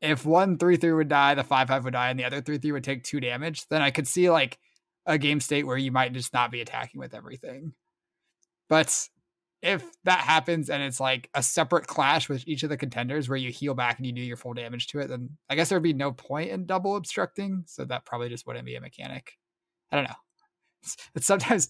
[0.00, 2.58] if one three three would die, the five five would die, and the other three
[2.58, 4.58] three would take two damage, then I could see like
[5.06, 7.72] a game state where you might just not be attacking with everything.
[8.68, 9.08] But
[9.62, 13.38] if that happens and it's like a separate clash with each of the contenders where
[13.38, 15.82] you heal back and you do your full damage to it, then I guess there'd
[15.82, 17.64] be no point in double obstructing.
[17.66, 19.32] So that probably just wouldn't be a mechanic.
[19.90, 20.16] I don't know.
[20.82, 21.68] It's, it's sometimes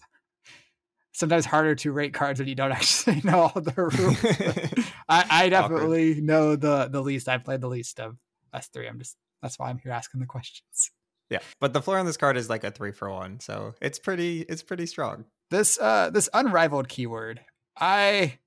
[1.12, 4.88] sometimes harder to rate cards when you don't actually know all the rules.
[5.08, 7.28] I, I definitely know the the least.
[7.28, 8.16] I played the least of
[8.52, 8.88] us three.
[8.88, 10.90] I'm just that's why I'm here asking the questions.
[11.34, 13.98] Yeah, but the floor on this card is like a three for one, so it's
[13.98, 15.24] pretty it's pretty strong.
[15.50, 17.40] This uh this unrivaled keyword.
[17.76, 18.38] I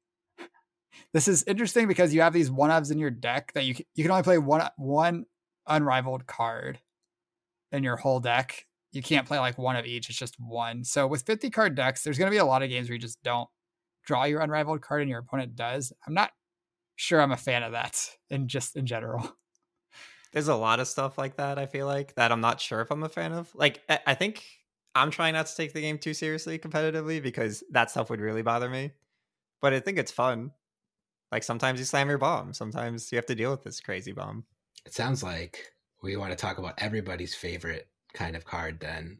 [1.13, 4.03] this is interesting because you have these one ofs in your deck that you you
[4.03, 5.25] can only play one one
[5.67, 6.79] unrivaled card
[7.73, 8.65] in your whole deck.
[8.93, 10.09] You can't play like one of each.
[10.09, 10.85] It's just one.
[10.85, 13.01] So with 50 card decks, there's going to be a lot of games where you
[13.01, 13.49] just don't
[14.05, 15.91] draw your unrivaled card and your opponent does.
[16.07, 16.31] I'm not
[16.95, 19.29] sure I'm a fan of that in just in general.
[20.31, 21.57] There's a lot of stuff like that.
[21.57, 23.53] I feel like that I'm not sure if I'm a fan of.
[23.55, 24.43] Like I, I think
[24.95, 28.41] I'm trying not to take the game too seriously competitively because that stuff would really
[28.41, 28.91] bother me.
[29.61, 30.51] But I think it's fun.
[31.31, 32.53] Like sometimes you slam your bomb.
[32.53, 34.45] Sometimes you have to deal with this crazy bomb.
[34.85, 38.79] It sounds like we want to talk about everybody's favorite kind of card.
[38.79, 39.19] Then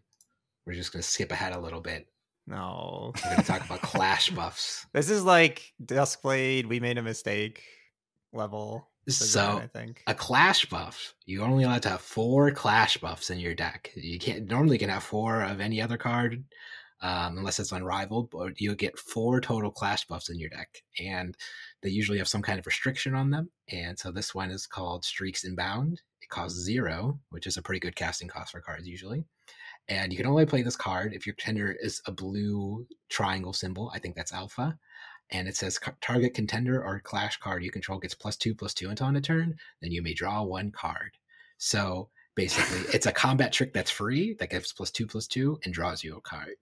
[0.65, 2.07] we're just going to skip ahead a little bit.
[2.45, 3.13] No.
[3.15, 4.85] We're going to talk about clash buffs.
[4.93, 7.63] This is like Duskblade, we made a mistake
[8.31, 8.89] level.
[9.07, 10.03] So I think.
[10.07, 13.91] a clash buff, you're only allowed to have four clash buffs in your deck.
[13.95, 16.43] You can't normally can have four of any other card,
[17.01, 18.29] um, unless it's unrivaled.
[18.31, 21.35] But you'll get four total clash buffs in your deck, and
[21.81, 23.49] they usually have some kind of restriction on them.
[23.71, 26.01] And so this one is called Streaks Inbound.
[26.21, 29.23] It costs zero, which is a pretty good casting cost for cards usually.
[29.89, 33.89] And you can only play this card if your contender is a blue triangle symbol.
[33.95, 34.77] I think that's alpha.
[35.31, 38.89] And it says target contender or clash card you control gets plus two plus two
[38.89, 39.57] until on a turn.
[39.81, 41.17] Then you may draw one card.
[41.57, 45.73] So basically, it's a combat trick that's free that gives plus two plus two and
[45.73, 46.55] draws you a card.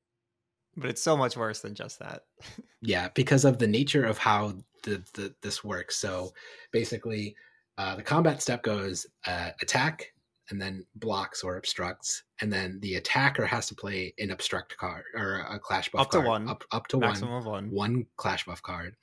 [0.78, 2.23] But it's so much worse than just that.
[2.82, 5.95] Yeah, because of the nature of how the, the this works.
[5.95, 6.34] So
[6.71, 7.36] basically,
[7.80, 10.13] uh, the combat step goes uh, attack,
[10.49, 15.03] and then blocks or obstructs, and then the attacker has to play an obstruct card
[15.15, 16.47] or a clash buff Up to card, one.
[16.49, 17.71] up up to Maximum one, of one.
[17.71, 18.95] one clash buff card,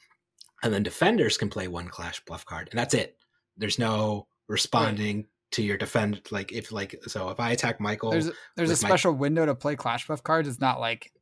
[0.63, 3.17] and then defenders can play one clash buff card, and that's it.
[3.57, 8.31] There's no responding to your defend like if like so if I attack Michael, There's
[8.57, 10.49] there's a with my- special window to play Clash Buff cards.
[10.49, 11.13] It's not like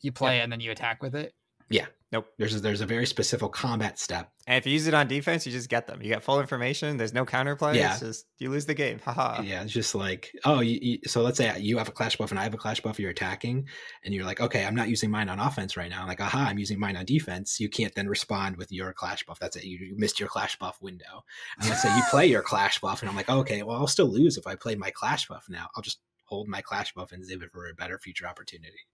[0.00, 1.34] you play it and then you attack with it.
[2.38, 4.30] There's a, there's a very specific combat step.
[4.46, 6.00] And if you use it on defense, you just get them.
[6.00, 6.96] You get full information.
[6.96, 7.74] There's no counterplay.
[7.74, 7.92] Yeah.
[7.92, 9.00] It's just you lose the game.
[9.00, 9.42] Haha.
[9.42, 12.30] yeah, it's just like oh, you, you, so let's say you have a clash buff
[12.30, 13.00] and I have a clash buff.
[13.00, 13.66] You're attacking,
[14.04, 16.02] and you're like, okay, I'm not using mine on offense right now.
[16.02, 17.58] I'm like, aha, I'm using mine on defense.
[17.58, 19.40] You can't then respond with your clash buff.
[19.40, 19.64] That's it.
[19.64, 21.24] You, you missed your clash buff window.
[21.58, 24.08] And let's say you play your clash buff, and I'm like, okay, well, I'll still
[24.10, 25.68] lose if I play my clash buff now.
[25.74, 28.86] I'll just hold my clash buff and save it for a better future opportunity.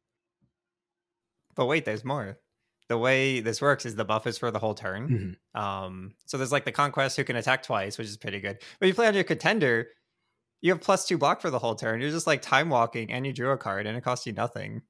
[1.55, 2.39] But wait, there's more.
[2.89, 5.37] The way this works is the buff is for the whole turn.
[5.55, 5.61] Mhm.
[5.61, 8.59] Um, so there's like the conquest who can attack twice, which is pretty good.
[8.81, 9.89] But you play on your contender,
[10.61, 12.01] you have plus two block for the whole turn.
[12.01, 14.83] You're just like time walking and you drew a card and it costs you nothing.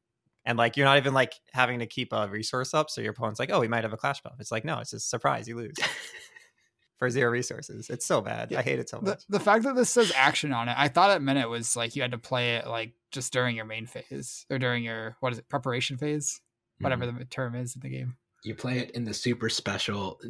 [0.44, 2.90] And like you're not even like having to keep a resource up.
[2.90, 4.35] So your opponent's like, oh, we might have a clash buff.
[4.40, 5.74] It's like, no, it's just surprise, you lose
[6.98, 7.88] for zero resources.
[7.90, 8.50] It's so bad.
[8.50, 8.59] Yeah.
[8.59, 9.22] I hate it so The, much.
[9.28, 11.94] the fact that this says action on it, I thought it meant it was like
[11.96, 15.33] you had to play it like just during your main phase or during your what
[15.33, 16.40] is it preparation phase,
[16.83, 17.18] whatever Mhm.
[17.18, 18.16] the term is in the game.
[18.45, 20.21] you play it in the super special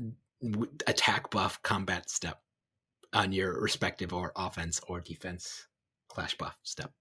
[0.87, 2.43] attack buff combat step
[3.15, 5.67] on your respective or offense or defense
[6.09, 6.93] clash buff step.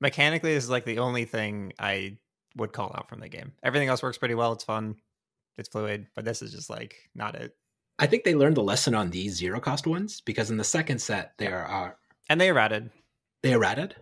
[0.00, 2.18] Mechanically, this is like the only thing I
[2.56, 3.52] would call out from the game.
[3.62, 4.52] Everything else works pretty well.
[4.52, 4.96] It's fun.
[5.58, 7.56] It's fluid, but this is just like not it.
[7.98, 11.00] I think they learned the lesson on these zero cost ones because in the second
[11.00, 12.90] set there are And they errated.
[13.42, 13.96] they errated.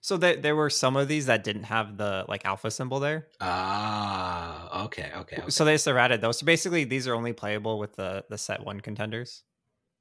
[0.00, 3.28] So there, there were some of these that didn't have the like alpha symbol there.
[3.40, 5.50] Ah, okay, okay, okay.
[5.50, 6.38] So they just errated those.
[6.38, 9.42] So basically, these are only playable with the the set one contenders,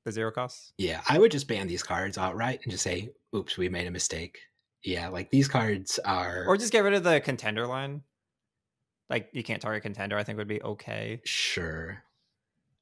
[0.06, 0.74] the zero costs.
[0.78, 3.92] yeah, I would just ban these cards outright and just say, "Oops, we made a
[3.92, 4.40] mistake."
[4.84, 8.04] Yeah, like these cards are Or just get rid of the contender line.
[9.10, 10.18] Like you can't target contender.
[10.18, 11.22] I think would be okay.
[11.26, 12.04] sure.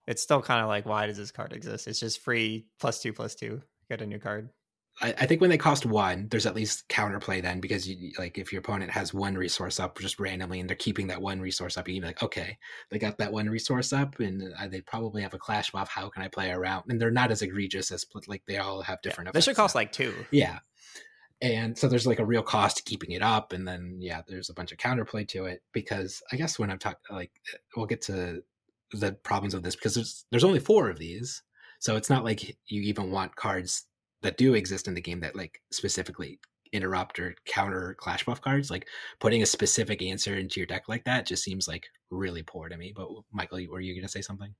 [0.08, 1.88] It's still kind of like why does this card exist?
[1.88, 3.62] It's just free plus two plus two.
[3.89, 4.49] Get a new card.
[5.02, 8.38] I, I think when they cost one, there's at least counterplay then because you like
[8.38, 11.78] if your opponent has one resource up just randomly and they're keeping that one resource
[11.78, 12.58] up, you can be like, okay,
[12.90, 15.90] they got that one resource up and uh, they probably have a clash buff.
[15.90, 16.86] How can I play around?
[16.88, 19.34] And they're not as egregious as like they all have different.
[19.34, 19.80] This should cost now.
[19.80, 20.14] like two.
[20.32, 20.60] yeah.
[21.42, 24.50] And so there's like a real cost to keeping it up, and then yeah, there's
[24.50, 27.32] a bunch of counterplay to it because I guess when I'm talking like
[27.76, 28.42] we'll get to
[28.94, 31.44] the problems of this because there's there's only four of these,
[31.80, 33.86] so it's not like you even want cards
[34.26, 36.40] that do exist in the game that like specifically
[36.74, 38.72] interrupt or counter clash buff cards.
[38.72, 38.88] Like
[39.20, 42.76] putting a specific answer into your deck like that just seems like really poor to
[42.76, 42.92] me.
[42.96, 44.54] But Michael, were you gonna say something?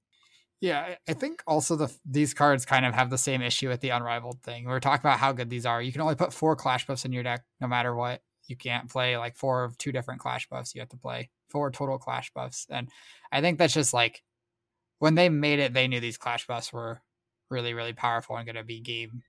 [0.62, 3.90] Yeah, I- think also the these cards kind of have the same issue with the
[3.90, 4.66] unrivaled thing.
[4.66, 5.82] We are talking about how good these are.
[5.82, 8.22] You can only put four clash buffs in your deck, no matter what.
[8.48, 10.76] You can't play like four of two different clash buffs.
[10.76, 12.88] You have to play four total clash buffs, and
[13.32, 14.22] I think that's just like
[15.00, 17.02] when they made it, they knew these clash buffs were
[17.50, 19.24] really, really powerful and going to be game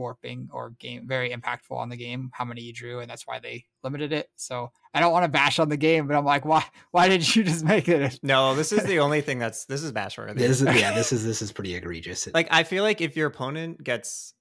[0.00, 2.30] warping or game very impactful on the game.
[2.32, 4.28] How many you drew, and that's why they limited it.
[4.36, 6.64] So I don't want to bash on the game, but I'm like, why?
[6.90, 8.18] Why did you just make it?
[8.22, 10.34] No, this is the only thing that's this is bash worthy.
[10.34, 12.28] This is yeah, this is this is pretty egregious.
[12.34, 14.34] like I feel like if your opponent gets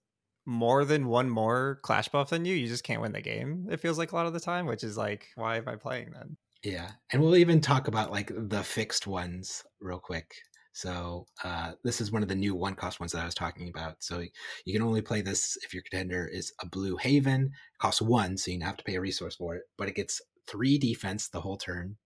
[0.46, 3.68] more than one more clash buff than you, you just can't win the game.
[3.70, 6.12] It feels like a lot of the time, which is like, why am I playing
[6.14, 6.38] then?
[6.64, 10.34] Yeah, and we'll even talk about like the fixed ones real quick.
[10.80, 13.68] So uh, this is one of the new one cost ones that I was talking
[13.68, 13.98] about.
[14.00, 14.24] So
[14.64, 17.48] you can only play this if your contender is a blue haven.
[17.48, 20.22] It costs one, so you have to pay a resource for it, but it gets
[20.48, 21.98] three defense the whole turn,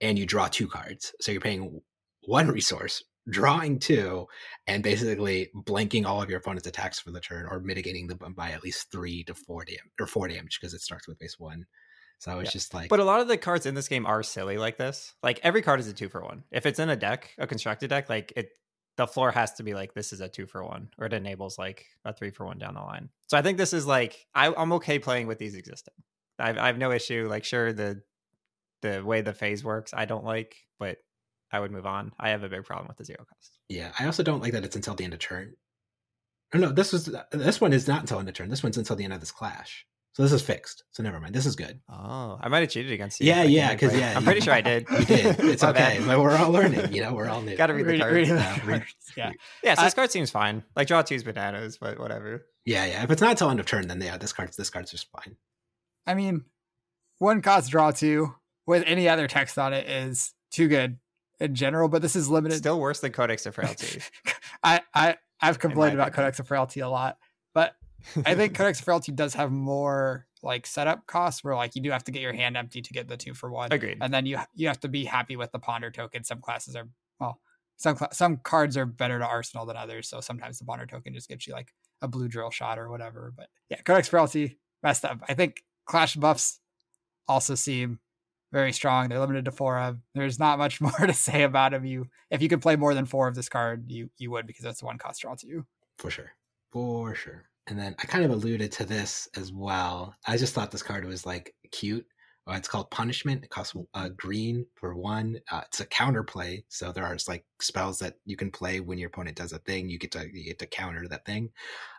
[0.00, 1.12] and you draw two cards.
[1.20, 1.82] So you're paying
[2.22, 4.26] one resource, drawing two,
[4.66, 8.52] and basically blanking all of your opponent's attacks for the turn, or mitigating them by
[8.52, 11.66] at least three to four damage or four damage because it starts with base one.
[12.24, 12.52] So it's Yeah.
[12.52, 15.14] just like But a lot of the cards in this game are silly like this.
[15.22, 16.44] Like every card is a two for one.
[16.50, 18.48] If it's in a deck, a constructed deck, like it
[18.96, 21.58] the floor has to be like this is a two for one, or it enables
[21.58, 23.10] like a three for one down the line.
[23.26, 25.94] So I think this is like I, I'm okay playing with these existing.
[26.38, 27.26] I've I have no issue.
[27.28, 28.02] Like sure the
[28.80, 30.96] the way the phase works, I don't like, but
[31.52, 32.12] I would move on.
[32.18, 33.58] I have a big problem with the zero cost.
[33.68, 35.54] Yeah, I also don't like that it's until the end of turn.
[36.54, 38.48] Oh, no, this was this one is not until end of turn.
[38.48, 39.86] This one's until the end of this clash.
[40.14, 40.84] So this is fixed.
[40.92, 41.34] So never mind.
[41.34, 41.80] This is good.
[41.90, 43.26] Oh, I might have cheated against you.
[43.26, 44.00] Yeah, yeah, because play.
[44.00, 44.86] yeah, I'm pretty sure I did.
[44.88, 45.40] You did.
[45.40, 46.92] It's My okay, but we're all learning.
[46.94, 47.56] You know, we're all new.
[47.56, 48.14] Got to read the cards.
[48.14, 48.84] reading Yeah, read-
[49.16, 49.32] yeah.
[49.64, 50.62] Yeah, so I- this card seems fine.
[50.76, 52.46] Like draw two's bananas, but whatever.
[52.64, 53.02] Yeah, yeah.
[53.02, 55.36] If it's not until end of turn, then yeah, this card's this card's just fine.
[56.06, 56.44] I mean,
[57.18, 58.34] one cost draw two
[58.66, 60.98] with any other text on it is too good
[61.40, 62.58] in general, but this is limited.
[62.58, 64.00] Still worse than Codex of Frailty.
[64.62, 66.26] I, I I've complained about opinion.
[66.26, 67.18] Codex of Frailty a lot,
[67.52, 67.74] but
[68.24, 72.04] I think Codex Frailty does have more like setup costs where like you do have
[72.04, 73.72] to get your hand empty to get the two for one.
[73.72, 73.98] Agreed.
[74.00, 76.24] And then you you have to be happy with the ponder token.
[76.24, 76.88] Some classes are
[77.18, 77.40] well,
[77.76, 80.08] some some cards are better to arsenal than others.
[80.08, 83.32] So sometimes the ponder token just gives you like a blue drill shot or whatever.
[83.36, 85.20] But yeah, Codex Frailty messed up.
[85.28, 86.60] I think Clash buffs
[87.26, 87.98] also seem
[88.52, 89.08] very strong.
[89.08, 89.98] They're limited to four of.
[90.14, 91.84] There's not much more to say about them.
[91.84, 94.64] You if you could play more than four of this card, you you would because
[94.64, 95.66] that's the one cost draw to you.
[95.98, 96.32] For sure.
[96.70, 97.44] For sure.
[97.66, 100.14] And then I kind of alluded to this as well.
[100.26, 102.06] I just thought this card was like cute.
[102.46, 103.42] Uh, it's called Punishment.
[103.42, 105.40] It costs uh, green for one.
[105.50, 109.08] Uh, it's a counterplay, so there are like spells that you can play when your
[109.08, 109.88] opponent does a thing.
[109.88, 111.52] You get to you get to counter that thing.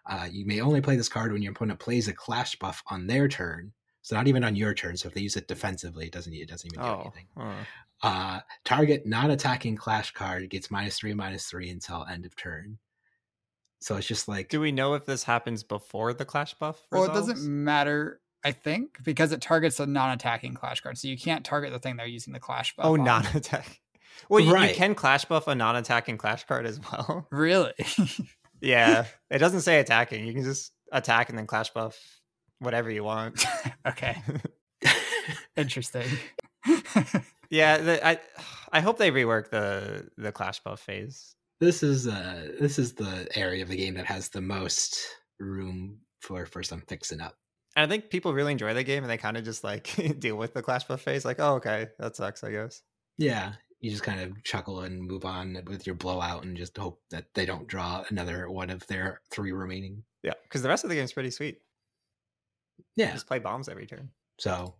[0.05, 3.07] Uh, you may only play this card when your opponent plays a clash buff on
[3.07, 3.73] their turn.
[4.03, 4.97] So not even on your turn.
[4.97, 7.27] So if they use it defensively, it doesn't it doesn't even do Oh, anything.
[7.35, 7.65] huh.
[8.03, 12.77] Uh, target non-attacking clash card gets minus three minus three until end of turn.
[13.85, 16.87] So it's just like do we know if this happens before the clash buff?
[16.91, 18.19] Well, it doesn't matter.
[18.43, 21.95] I think because it targets a non-attacking clash card, so you can't target the thing
[21.95, 22.87] they're using the clash buff.
[22.87, 23.03] Oh, on.
[23.03, 23.81] non-attack.
[24.29, 27.27] Well, you, you can clash buff a non-attacking clash card as well.
[27.31, 27.73] really.
[28.61, 30.25] yeah, it doesn't say attacking.
[30.25, 31.99] You can just attack and then clash buff
[32.59, 33.45] whatever you want.
[33.85, 34.19] okay,
[35.57, 36.07] interesting.
[37.49, 38.19] Yeah, the, I
[38.71, 41.35] I hope they rework the the clash buff phase.
[41.59, 44.97] This is uh this is the area of the game that has the most
[45.39, 47.35] room for for some fixing up.
[47.75, 50.37] And I think people really enjoy the game and they kind of just like deal
[50.37, 51.25] with the clash buff phase.
[51.25, 52.81] Like, oh, okay, that sucks, I guess.
[53.17, 57.01] Yeah, you just kind of chuckle and move on with your blowout and just hope
[57.11, 60.03] that they don't draw another one of their three remaining.
[60.23, 61.57] Yeah, because the rest of the game's pretty sweet.
[62.95, 64.09] Yeah, Just play bombs every turn.
[64.39, 64.75] so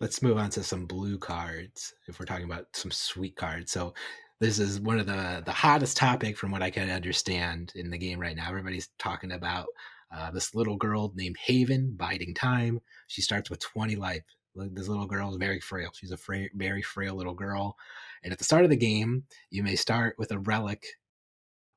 [0.00, 3.70] let's move on to some blue cards if we're talking about some sweet cards.
[3.70, 3.92] So
[4.40, 7.98] this is one of the the hottest topic from what I can understand in the
[7.98, 8.48] game right now.
[8.48, 9.66] Everybody's talking about
[10.12, 12.80] uh, this little girl named Haven biding time.
[13.06, 14.22] She starts with 20 life.
[14.56, 15.90] This little girl is very frail.
[15.92, 16.18] She's a
[16.54, 17.76] very frail little girl.
[18.24, 20.84] And at the start of the game, you may start with a relic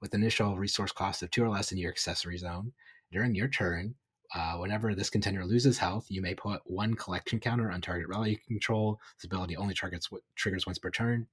[0.01, 2.73] with initial resource cost of two or less in your accessory zone.
[3.11, 3.95] During your turn,
[4.33, 8.45] uh, whenever this contender loses health, you may put one collection counter on target relic
[8.47, 8.99] control.
[9.17, 11.27] This ability only targets what triggers once per turn.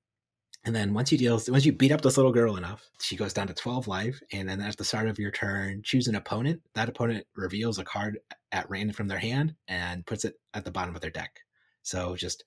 [0.65, 3.33] And then once you deal, once you beat up this little girl enough, she goes
[3.33, 4.21] down to 12 life.
[4.33, 6.61] And then at the start of your turn, choose an opponent.
[6.75, 8.19] That opponent reveals a card
[8.53, 11.31] at random from their hand and puts it at the bottom of their deck.
[11.83, 12.45] So just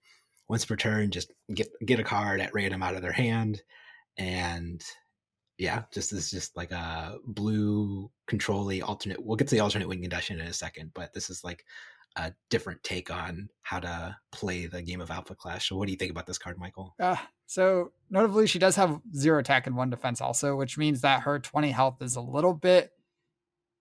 [0.47, 3.63] once per turn, just get get a card at random out of their hand.
[4.17, 4.83] And
[5.57, 9.23] yeah, just this is just like a blue control alternate.
[9.23, 11.63] We'll get to the alternate win condition in a second, but this is like
[12.15, 15.69] a different take on how to play the game of Alpha Clash.
[15.69, 16.93] So what do you think about this card, Michael?
[16.99, 17.15] Uh,
[17.53, 21.37] so notably, she does have zero attack and one defense also, which means that her
[21.37, 22.89] 20 health is a little bit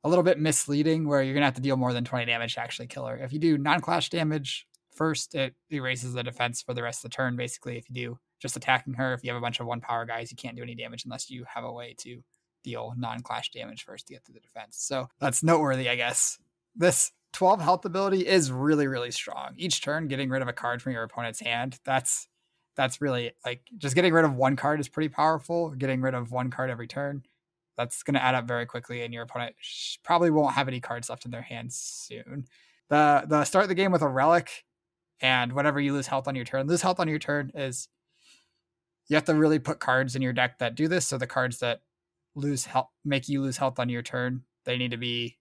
[0.05, 2.61] a little bit misleading where you're gonna have to deal more than 20 damage to
[2.61, 3.17] actually kill her.
[3.17, 7.15] If you do non-clash damage first, it erases the defense for the rest of the
[7.15, 7.35] turn.
[7.35, 10.05] Basically, if you do just attacking her, if you have a bunch of one power
[10.05, 12.21] guys, you can't do any damage unless you have a way to
[12.65, 14.77] deal non-clash damage first to get through the defense.
[14.77, 16.39] So that's noteworthy, I guess.
[16.75, 19.55] This 12 health ability is really, really strong.
[19.57, 22.29] Each turn, getting rid of a card from your opponent's hand, that's
[22.77, 25.71] that's really like just getting rid of one card is pretty powerful.
[25.71, 27.25] Getting rid of one card every turn,
[27.77, 29.55] that's going to add up very quickly, and your opponent
[30.03, 32.47] probably won't have any cards left in their hands soon.
[32.89, 34.65] The the start of the game with a relic,
[35.21, 37.89] and whenever you lose health on your turn, lose health on your turn is
[39.09, 41.07] you have to really put cards in your deck that do this.
[41.07, 41.81] So the cards that
[42.35, 45.37] lose health make you lose health on your turn, they need to be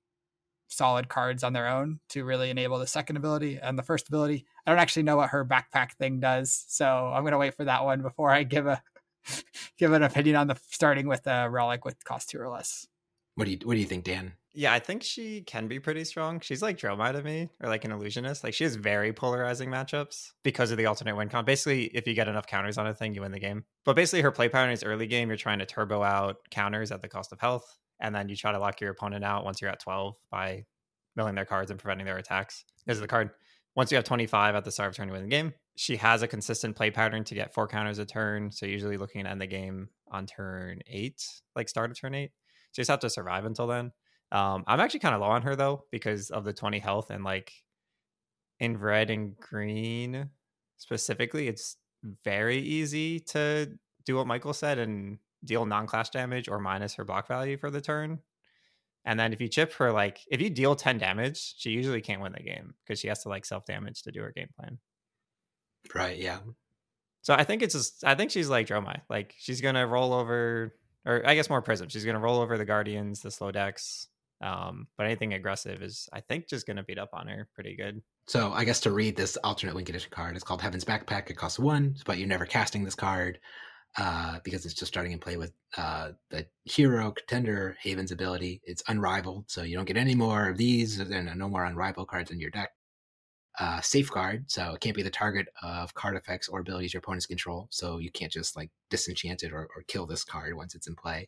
[0.72, 4.46] solid cards on their own to really enable the second ability and the first ability.
[4.66, 7.84] I don't actually know what her backpack thing does, so I'm gonna wait for that
[7.84, 8.82] one before I give a
[9.78, 12.88] give an opinion on the starting with a relic with cost two or less.
[13.36, 14.34] What do you what do you think, Dan?
[14.54, 16.42] Yeah, I think she can be pretty strong.
[16.42, 18.44] She's like Dromai to me, or like an illusionist.
[18.44, 21.46] Like she has very polarizing matchups because of the alternate win con.
[21.46, 23.64] Basically, if you get enough counters on a thing, you win the game.
[23.86, 25.30] But basically, her play pattern is early game.
[25.30, 28.52] You're trying to turbo out counters at the cost of health, and then you try
[28.52, 30.66] to lock your opponent out once you're at 12 by
[31.16, 32.66] milling their cards and preventing their attacks.
[32.86, 33.32] This is the card.
[33.76, 35.54] Once you have 25 at the start of turn, you win the game.
[35.78, 38.52] She has a consistent play pattern to get four counters a turn.
[38.52, 41.24] So usually looking to end the game on turn eight,
[41.56, 42.32] like start of turn eight.
[42.72, 43.92] So you just have to survive until then.
[44.32, 47.24] Um, I'm actually kind of low on her though because of the 20 health and
[47.24, 47.52] like
[48.60, 50.30] in red and green
[50.78, 51.78] specifically, it's
[52.24, 53.72] very easy to
[54.06, 57.82] do what Michael said and deal non-clash damage or minus her block value for the
[57.82, 58.20] turn.
[59.04, 62.22] And then if you chip her, like if you deal 10 damage, she usually can't
[62.22, 64.78] win the game because she has to like self damage to do her game plan.
[65.96, 66.40] Right, yeah.
[67.24, 69.02] So I think it's just I think she's like Dromai.
[69.10, 70.76] Like she's gonna roll over
[71.06, 71.90] or I guess more prism.
[71.90, 74.08] She's gonna roll over the guardians, the slow decks,
[74.42, 77.76] Um, but anything aggressive is, I think, just going to beat up on her pretty
[77.76, 78.02] good.
[78.28, 81.30] So I guess to read this alternate win condition card, it's called Haven's Backpack.
[81.30, 83.40] It costs one, but you're never casting this card
[83.98, 88.62] uh, because it's just starting in play with uh, the hero contender Haven's ability.
[88.64, 91.00] It's unrivaled, so you don't get any more of these.
[91.00, 92.72] and no more unrivaled cards in your deck.
[93.60, 97.26] Uh, safeguard, so it can't be the target of card effects or abilities your opponents
[97.26, 97.68] control.
[97.70, 100.96] So you can't just like disenchant it or, or kill this card once it's in
[100.96, 101.28] play.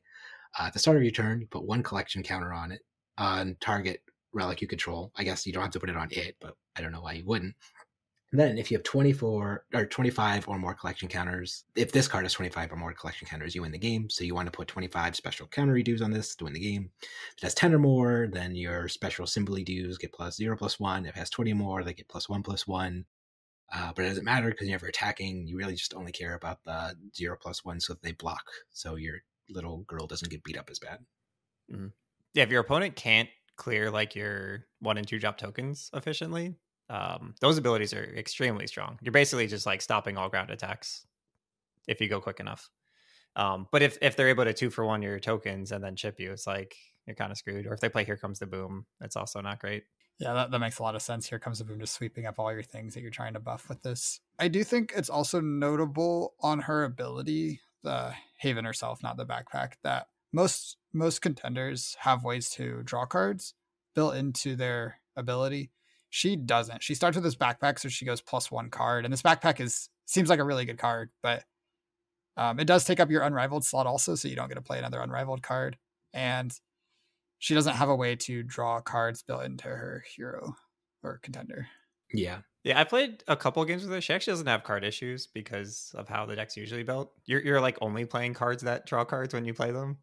[0.58, 2.80] Uh, at the start of your turn, you put one collection counter on it
[3.18, 4.02] on target
[4.34, 5.12] relic you control.
[5.16, 7.14] I guess you don't have to put it on it, but I don't know why
[7.14, 7.56] you wouldn't.
[8.34, 12.26] And then if you have 24 or 25 or more collection counters, if this card
[12.26, 14.10] has 25 or more collection counters, you win the game.
[14.10, 16.90] So you want to put 25 special counter redos on this to win the game.
[17.04, 20.80] If it has 10 or more, then your special symbol dues get plus zero plus
[20.80, 21.06] one.
[21.06, 23.06] If it has 20 or more, they get plus one plus one.
[23.72, 25.46] Uh, but it doesn't matter because you're never attacking.
[25.46, 28.46] You really just only care about the zero plus one so that they block.
[28.72, 29.18] So your
[29.48, 30.98] little girl doesn't get beat up as bad.
[31.72, 31.90] Mm-hmm.
[32.34, 36.56] Yeah, if your opponent can't clear like your one and two drop tokens efficiently,
[36.90, 39.00] um, those abilities are extremely strong.
[39.02, 41.06] You're basically just like stopping all ground attacks
[41.88, 42.70] if you go quick enough.
[43.36, 46.20] Um, but if if they're able to two for one your tokens and then chip
[46.20, 46.76] you, it's like
[47.08, 47.66] you're kind of screwed.
[47.66, 49.84] Or if they play Here Comes the Boom, it's also not great.
[50.20, 51.28] Yeah, that, that makes a lot of sense.
[51.28, 53.68] Here comes the boom, just sweeping up all your things that you're trying to buff
[53.68, 54.20] with this.
[54.38, 59.74] I do think it's also notable on her ability, the Haven herself, not the backpack,
[59.84, 63.56] that most most contenders have ways to draw cards
[63.96, 65.72] built into their ability.
[66.16, 66.84] She doesn't.
[66.84, 69.90] She starts with this backpack, so she goes plus one card, and this backpack is
[70.06, 71.44] seems like a really good card, but
[72.38, 74.78] um, it does take up your unrivaled slot also, so you don't get to play
[74.78, 75.76] another unrivaled card.
[76.14, 76.54] And
[77.40, 80.56] she doesn't have a way to draw cards built into her hero
[81.02, 81.68] or contender.
[82.14, 82.42] Yeah.
[82.64, 84.00] Yeah, I played a couple games with her.
[84.00, 87.12] She actually doesn't have card issues because of how the deck's usually built.
[87.26, 89.98] You're you're like only playing cards that draw cards when you play them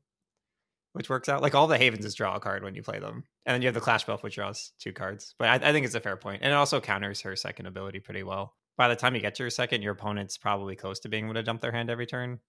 [0.93, 1.43] which works out.
[1.43, 3.69] Like all the Havens is draw a card when you play them, and then you
[3.69, 5.35] have the Clash Buff, which draws two cards.
[5.39, 8.01] But I, I, think it's a fair point, and it also counters her second ability
[8.01, 8.55] pretty well.
[8.77, 11.35] By the time you get to your second, your opponent's probably close to being able
[11.35, 12.41] to dump their hand every turn,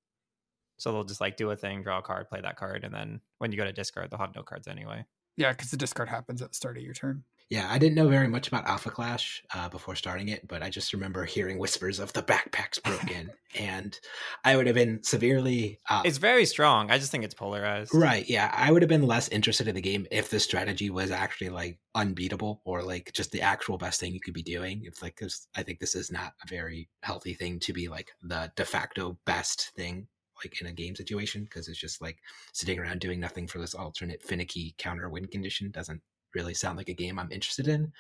[0.78, 3.22] so they'll just like do a thing, draw a card, play that card, and then
[3.38, 5.06] when you go to discard, they'll have no cards anyway.
[5.38, 7.24] Yeah, because the discard happens at the start of your turn.
[7.52, 10.70] Yeah, I didn't know very much about Alpha Clash uh, before starting it, but I
[10.70, 13.30] just remember hearing whispers of the backpacks broken,
[13.60, 14.00] and
[14.46, 15.78] I would have been severely.
[15.90, 16.90] Uh, it's very strong.
[16.90, 17.94] I just think it's polarized.
[17.94, 18.24] Right.
[18.30, 21.50] Yeah, I would have been less interested in the game if the strategy was actually
[21.50, 24.84] like unbeatable or like just the actual best thing you could be doing.
[24.86, 28.12] It's like, cause I think this is not a very healthy thing to be like
[28.24, 30.08] the de facto best thing
[30.42, 32.18] like in a game situation because it's just like
[32.54, 36.02] sitting around doing nothing for this alternate finicky counter win condition doesn't
[36.36, 37.92] really sound like a game I'm interested in.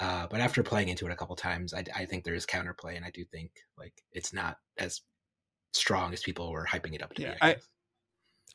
[0.00, 2.96] Uh, but after playing into it a couple times, I, I think there is counterplay,
[2.96, 5.02] and I do think like it's not as
[5.72, 7.38] strong as people were hyping it up to yeah, be.
[7.40, 7.56] I, I,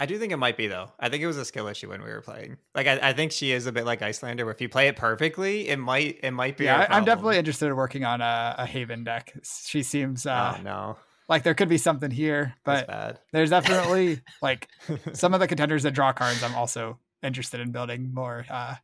[0.01, 0.91] I, do think it might be though.
[0.99, 2.57] I think it was a skill issue when we were playing.
[2.75, 4.97] Like I, I think she is a bit like Iyslander, where if you play it
[4.97, 6.65] perfectly, it might it might be.
[6.65, 9.34] Yeah, I'm definitely interested in working on a, a Haven deck.
[9.65, 10.25] She seems.
[10.25, 10.97] Uh, oh, no.
[11.30, 14.67] Like there could be something here, but there's definitely like
[15.13, 16.43] some of the contenders that draw cards.
[16.43, 18.75] I'm also interested in building more uh,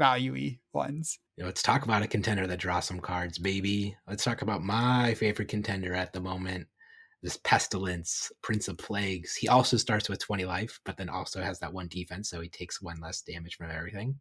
[0.00, 1.18] valuey ones.
[1.38, 3.96] let's talk about a contender that draws some cards, baby.
[4.08, 6.66] Let's talk about my favorite contender at the moment.
[7.22, 9.34] This Pestilence, Prince of Plagues.
[9.34, 12.48] He also starts with 20 life, but then also has that one defense, so he
[12.48, 14.16] takes one less damage from everything.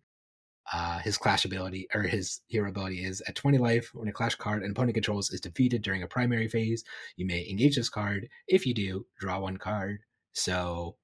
[0.71, 3.89] Uh, his clash ability or his hero ability is at 20 life.
[3.93, 6.85] When a clash card an opponent controls is defeated during a primary phase,
[7.17, 8.29] you may engage this card.
[8.47, 9.99] If you do, draw one card.
[10.31, 10.95] So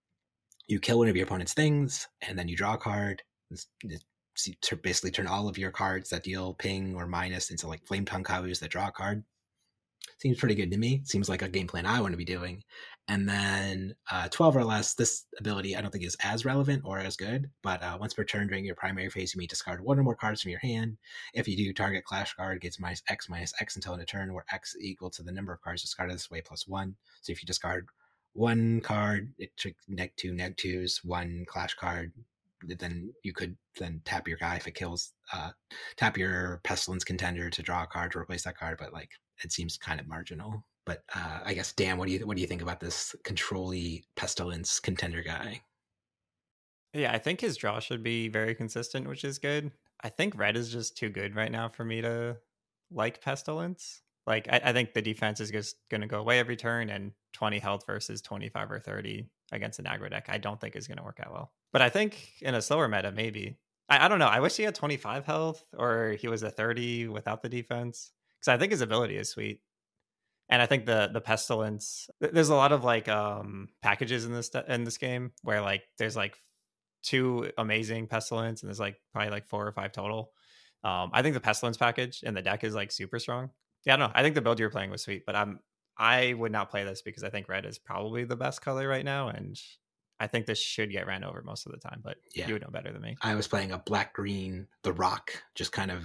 [0.67, 3.23] you kill one of your opponent's things, and then you draw a card.
[3.51, 4.05] It's, it's
[4.61, 8.23] to basically turn all of your cards that deal ping or minus into like Flametongue
[8.23, 9.23] Kavus that draw a card.
[10.17, 11.01] Seems pretty good to me.
[11.05, 12.63] Seems like a game plan I want to be doing.
[13.07, 16.99] And then uh, 12 or less, this ability I don't think is as relevant or
[16.99, 19.97] as good, but uh, once per turn during your primary phase, you may discard one
[19.97, 20.97] or more cards from your hand.
[21.33, 24.33] If you do, target clash card gets minus X minus X until in a turn
[24.33, 26.95] where X is equal to the number of cards discarded this way plus one.
[27.21, 27.87] So if you discard
[28.33, 32.11] one card, it took neg two, neg twos, one clash card,
[32.67, 35.49] then you could then tap your guy if it kills uh
[35.97, 39.11] tap your pestilence contender to draw a card to replace that card but like
[39.43, 40.65] it seems kind of marginal.
[40.85, 44.03] But uh i guess dan what do you what do you think about this controlly
[44.15, 45.61] pestilence contender guy?
[46.93, 49.71] Yeah i think his draw should be very consistent which is good.
[50.01, 52.37] I think red is just too good right now for me to
[52.89, 54.01] like pestilence.
[54.27, 57.11] Like i, I think the defense is just going to go away every turn and
[57.33, 60.97] 20 health versus 25 or 30 against an aggro deck i don't think is going
[60.97, 63.57] to work out well but I think in a slower meta, maybe.
[63.89, 64.27] I, I don't know.
[64.27, 68.11] I wish he had 25 health or he was a 30 without the defense.
[68.39, 69.61] Because I think his ability is sweet.
[70.49, 72.09] And I think the the pestilence.
[72.19, 76.15] There's a lot of like um packages in this in this game where like there's
[76.15, 76.41] like
[77.03, 80.31] two amazing pestilence, and there's like probably like four or five total.
[80.83, 83.51] Um, I think the pestilence package in the deck is like super strong.
[83.85, 84.13] Yeah, I don't know.
[84.15, 85.59] I think the build you're playing was sweet, but I'm
[85.99, 89.05] I would not play this because I think red is probably the best color right
[89.05, 89.59] now, and
[90.19, 92.01] I think this should get ran over most of the time.
[92.03, 92.47] But Yeah.
[92.47, 93.15] you would know better than me.
[93.21, 96.03] I was playing a black green, the rock, just kind of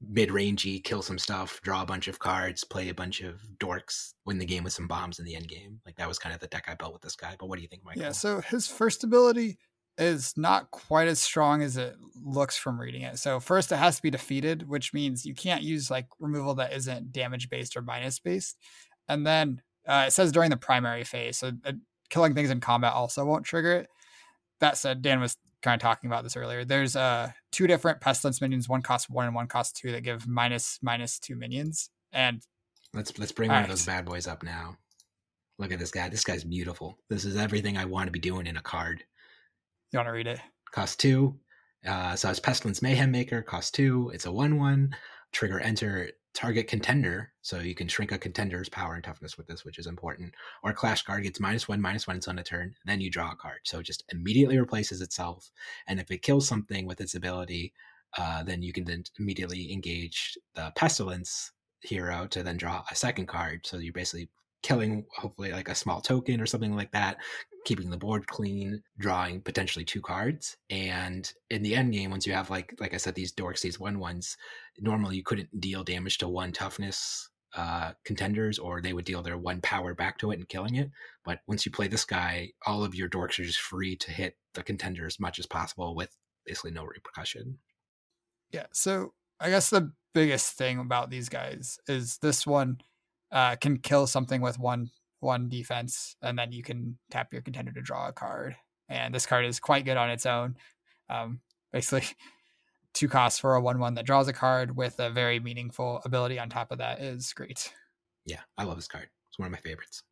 [0.00, 4.12] mid rangey, kill some stuff, draw a bunch of cards, play a bunch of dorks,
[4.24, 5.80] win the game with some bombs in the end game.
[5.86, 7.34] Like that was kind of the deck I built with this guy.
[7.38, 8.02] But what do you think, Michael?
[8.02, 9.58] Yeah, so his first ability
[9.98, 13.18] is not quite as strong as it looks from reading it.
[13.18, 16.74] So first it has to be defeated, which means you can't use like removal that
[16.74, 18.58] isn't damage based or minus based.
[19.08, 21.72] And then uh, it says during the primary phase, so uh,
[22.10, 23.88] killing things in combat also won't trigger it.
[24.60, 26.64] That said, Dan was kind of talking about this earlier.
[26.64, 30.26] There's uh two different pestilence minions, one costs one and one costs two that give
[30.26, 31.90] minus minus two minions.
[32.12, 32.42] And
[32.94, 34.76] let's let's bring one of those bad boys up now.
[35.58, 36.08] Look at this guy.
[36.08, 36.98] This guy's beautiful.
[37.08, 39.02] This is everything I want to be doing in a card.
[39.92, 40.40] you want to read it?
[40.76, 41.34] cost two.
[41.86, 44.10] Uh, so it's Pestilence Mayhem Maker, cost two.
[44.12, 44.94] It's a 1 1.
[45.32, 47.32] Trigger enter target contender.
[47.40, 50.34] So you can shrink a contender's power and toughness with this, which is important.
[50.62, 52.74] Or Clash card gets minus one, minus one, it's on a turn.
[52.84, 53.60] Then you draw a card.
[53.64, 55.50] So it just immediately replaces itself.
[55.88, 57.72] And if it kills something with its ability,
[58.18, 63.26] uh, then you can then immediately engage the Pestilence hero to then draw a second
[63.26, 63.66] card.
[63.66, 64.28] So you're basically
[64.62, 67.16] killing, hopefully, like a small token or something like that
[67.66, 70.56] keeping the board clean, drawing potentially two cards.
[70.70, 73.80] And in the end game, once you have like like I said, these dorks, these
[73.80, 74.36] one ones,
[74.78, 79.38] normally you couldn't deal damage to one toughness uh contenders or they would deal their
[79.38, 80.90] one power back to it and killing it.
[81.24, 84.36] But once you play this guy, all of your dorks are just free to hit
[84.54, 87.58] the contender as much as possible with basically no repercussion.
[88.52, 88.66] Yeah.
[88.72, 92.78] So I guess the biggest thing about these guys is this one
[93.32, 94.90] uh, can kill something with one
[95.20, 98.56] one defense, and then you can tap your contender to draw a card.
[98.88, 100.56] And this card is quite good on its own.
[101.08, 101.40] Um,
[101.72, 102.06] basically,
[102.94, 106.38] two costs for a one one that draws a card with a very meaningful ability
[106.38, 107.72] on top of that is great.
[108.24, 109.08] Yeah, I love this card.
[109.28, 110.02] It's one of my favorites.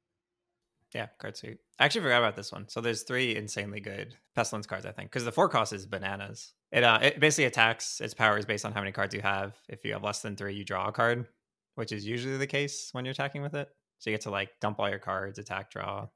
[0.94, 1.58] Yeah, card suit.
[1.80, 2.68] I actually forgot about this one.
[2.68, 6.52] So there's three insanely good pestilence cards, I think, because the four cost is bananas.
[6.70, 8.00] It uh, it basically attacks.
[8.00, 9.56] Its power is based on how many cards you have.
[9.68, 11.26] If you have less than three, you draw a card,
[11.74, 13.68] which is usually the case when you're attacking with it.
[14.04, 16.08] So you get to like dump all your cards, attack, draw,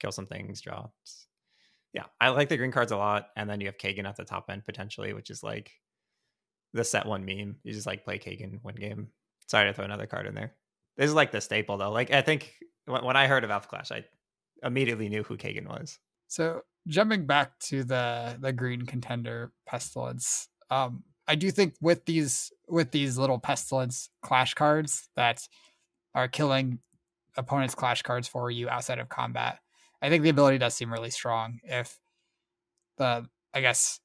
[0.00, 0.88] kill some things, draw.
[1.92, 3.28] Yeah, I like the green cards a lot.
[3.36, 5.70] And then you have Kagan at the top end potentially, which is like
[6.72, 7.58] the set one meme.
[7.62, 9.10] You just like play Kagan one game.
[9.46, 10.54] Sorry to throw another card in there.
[10.96, 11.92] This is like the staple though.
[11.92, 12.52] Like I think
[12.86, 14.04] when, when I heard of Alpha Clash, I
[14.64, 16.00] immediately knew who Kagan was.
[16.26, 22.50] So jumping back to the the green contender pestilence, um, I do think with these
[22.66, 25.46] with these little pestilence clash cards that
[26.16, 26.80] are killing
[27.36, 29.58] opponents' clash cards for you outside of combat,
[30.02, 31.58] I think the ability does seem really strong.
[31.64, 31.98] If
[32.98, 34.00] the I guess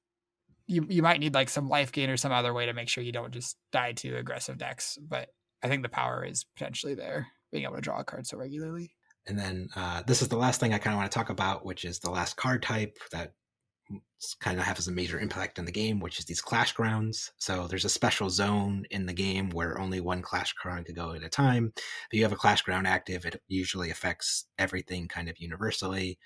[0.67, 3.03] you you might need like some life gain or some other way to make sure
[3.03, 5.29] you don't just die to aggressive decks, but
[5.63, 8.91] I think the power is potentially there, being able to draw a card so regularly.
[9.27, 11.65] And then uh, this is the last thing I kind of want to talk about,
[11.65, 13.33] which is the last card type that
[14.39, 17.31] kind of has a major impact on the game, which is these clash grounds.
[17.37, 21.13] So there's a special zone in the game where only one clash ground could go
[21.13, 21.73] at a time.
[21.75, 26.19] If you have a clash ground active, it usually affects everything kind of universally.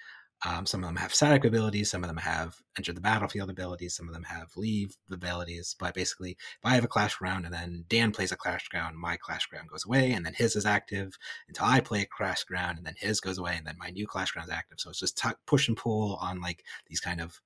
[0.46, 3.96] Um, some of them have static abilities, some of them have enter the battlefield abilities,
[3.96, 5.76] some of them have leave abilities.
[5.80, 8.98] But basically, if I have a clash ground and then Dan plays a clash ground,
[8.98, 12.44] my clash ground goes away, and then his is active until I play a clash
[12.44, 14.80] ground, and then his goes away, and then my new clash ground is active.
[14.80, 17.42] So it's just t- push and pull on like these kind of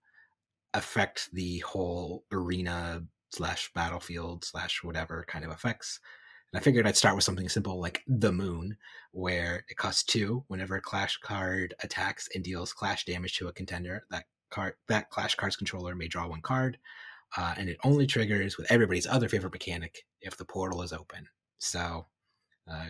[0.74, 6.00] affect the whole arena slash battlefield slash whatever kind of effects.
[6.52, 8.76] And I figured I'd start with something simple like the moon,
[9.12, 13.54] where it costs two whenever a clash card attacks and deals clash damage to a
[13.54, 14.04] contender.
[14.10, 16.78] That card, that clash card's controller may draw one card,
[17.38, 21.28] uh, and it only triggers with everybody's other favorite mechanic if the portal is open.
[21.60, 22.08] So,
[22.72, 22.88] uh,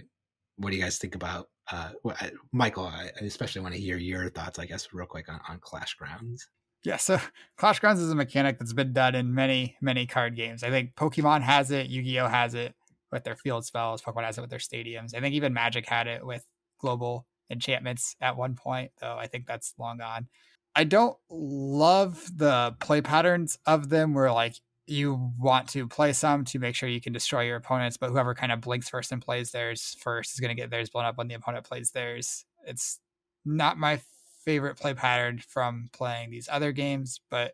[0.56, 2.86] what do you guys think about uh, well, I- Michael?
[2.88, 6.48] I especially want to hear your thoughts, I guess, real quick on, on Clash Grounds.
[6.84, 7.20] Yeah, so
[7.58, 10.64] Clash Grounds is a mechanic that's been done in many, many card games.
[10.64, 12.76] I think Pokemon has it, Yu-Gi-Oh has it
[13.12, 15.16] with their field spells, Pokemon has it with their stadiums.
[15.16, 16.46] I think even Magic had it with
[16.80, 20.28] global enchantments at one point, though I think that's long gone.
[20.76, 24.56] I don't love the play patterns of them where like
[24.86, 28.34] you want to play some to make sure you can destroy your opponents, but whoever
[28.34, 31.18] kind of blinks first and plays theirs first is going to get theirs blown up
[31.18, 32.46] when the opponent plays theirs.
[32.66, 33.00] It's
[33.46, 34.02] not my
[34.44, 37.54] favorite play pattern from playing these other games, but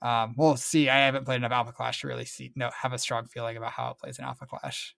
[0.00, 0.88] um, we'll see.
[0.88, 3.72] I haven't played enough Alpha Clash to really see no have a strong feeling about
[3.72, 4.94] how it plays in Alpha Clash.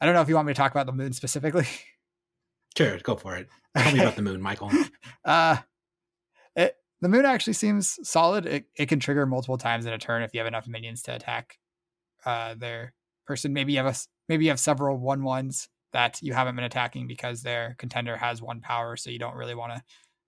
[0.00, 1.66] I don't know if you want me to talk about the moon specifically.
[2.76, 3.48] Sure, go for it.
[3.74, 4.70] Tell me about the moon, Michael.
[5.24, 5.56] uh,
[6.54, 8.46] it the moon actually seems solid.
[8.46, 11.14] It, it can trigger multiple times in a turn if you have enough minions to
[11.14, 11.58] attack
[12.24, 12.92] uh, their
[13.26, 13.52] person.
[13.52, 13.96] Maybe you have a
[14.28, 18.42] maybe you have several one ones that you haven't been attacking because their contender has
[18.42, 19.82] one power, so you don't really want to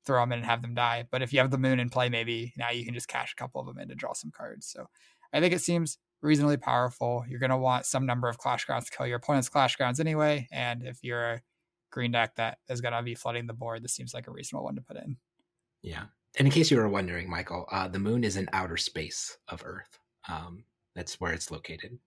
[0.08, 1.04] throw them in and have them die.
[1.10, 3.36] But if you have the moon in play, maybe now you can just cash a
[3.36, 4.66] couple of them in to draw some cards.
[4.66, 4.86] So
[5.32, 7.24] I think it seems reasonably powerful.
[7.28, 10.00] You're going to want some number of clash grounds to kill your opponent's clash grounds
[10.00, 10.48] anyway.
[10.50, 11.42] And if you're a
[11.92, 14.64] green deck that is going to be flooding the board, this seems like a reasonable
[14.64, 15.18] one to put in.
[15.82, 16.04] Yeah.
[16.38, 19.62] And in case you were wondering, Michael, uh, the moon is in outer space of
[19.64, 19.98] Earth.
[20.28, 21.98] Um, that's where it's located.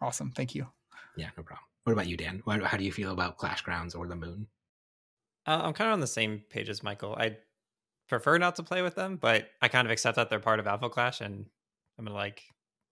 [0.00, 0.30] Awesome.
[0.30, 0.66] Thank you.
[1.16, 1.64] Yeah, no problem.
[1.82, 2.40] What about you, Dan?
[2.44, 4.46] What, how do you feel about Clash Grounds or the moon?
[5.46, 7.16] Uh, I'm kind of on the same page as Michael.
[7.18, 7.38] I
[8.08, 10.66] prefer not to play with them, but I kind of accept that they're part of
[10.66, 11.46] Alpha Clash and
[11.98, 12.42] I'm to like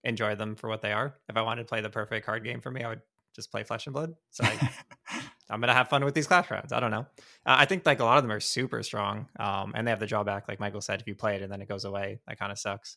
[0.05, 1.17] enjoy them for what they are.
[1.29, 3.03] If I wanted to play the perfect card game for me, I would
[3.35, 4.15] just play Flesh and Blood.
[4.31, 4.71] So I,
[5.51, 6.73] I'm gonna have fun with these clash grounds.
[6.73, 7.07] I don't know.
[7.45, 10.01] Uh, I think like a lot of them are super strong, um, and they have
[10.01, 12.39] the drawback, like Michael said, if you play it and then it goes away, that
[12.39, 12.97] kind of sucks.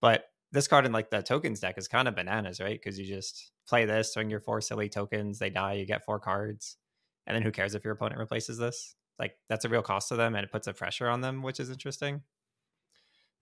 [0.00, 2.80] But this card in like the tokens deck is kind of bananas, right?
[2.80, 6.18] Because you just play this, swing your four silly tokens, they die, you get four
[6.18, 6.76] cards,
[7.26, 8.94] and then who cares if your opponent replaces this?
[9.18, 11.60] Like that's a real cost to them, and it puts a pressure on them, which
[11.60, 12.22] is interesting.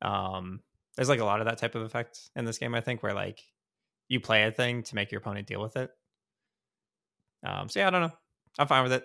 [0.03, 0.61] Um,
[0.97, 3.15] there's like a lot of that type of effect in this game, I think, where
[3.15, 3.41] like
[4.09, 5.91] you play a thing to make your opponent deal with it.
[7.45, 8.13] Um, so yeah, I don't know.
[8.59, 9.05] I'm fine with it.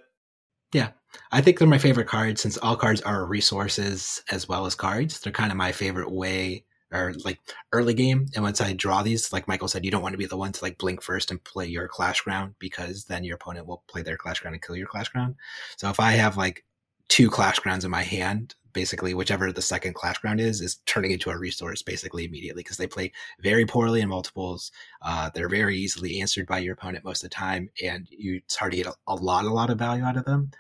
[0.74, 0.90] Yeah,
[1.32, 5.22] I think they're my favorite cards since all cards are resources as well as cards.
[5.22, 7.40] They're kind of my favorite way or like
[7.74, 8.28] early game.
[8.36, 10.52] And once I draw these, like Michael said, you don't want to be the one
[10.54, 14.02] to like blink first and play your clash ground because then your opponent will play
[14.02, 15.36] their clash ground and kill your clash ground.
[15.78, 16.64] So if I have like
[17.10, 21.10] two clash grounds in my hand, basically whichever the second clash ground is is turning
[21.10, 24.72] into a resource basically immediately because they play very poorly in multiples
[25.02, 28.56] uh, they're very easily answered by your opponent most of the time and you it's
[28.56, 30.52] hard to get a, a lot a lot of value out of them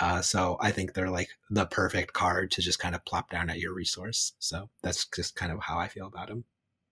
[0.00, 3.50] uh, so i think they're like the perfect card to just kind of plop down
[3.50, 4.32] at your resource.
[4.38, 6.44] So that's just kind of how i feel about them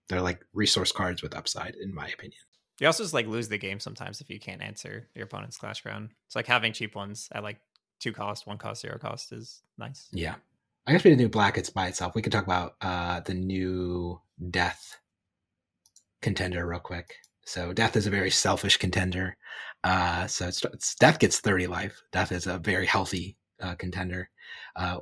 [0.09, 2.41] they're like resource cards with upside in my opinion.
[2.79, 5.81] You also just like lose the game sometimes if you can't answer your opponent's clash
[5.81, 7.59] ground it's like having cheap ones at like
[8.01, 10.09] two cost one cost zero cost is nice.
[10.13, 10.35] Yeah.
[10.87, 12.15] I guess we didn't do blackets by itself.
[12.15, 14.99] We could talk about uh, the new death
[16.23, 17.15] contender real quick.
[17.47, 19.37] So death is a very selfish contender.
[19.85, 22.03] Uh, so it's, it's, death gets 30 life.
[22.11, 24.29] Death is a very healthy uh, contender.
[24.75, 24.99] Uh,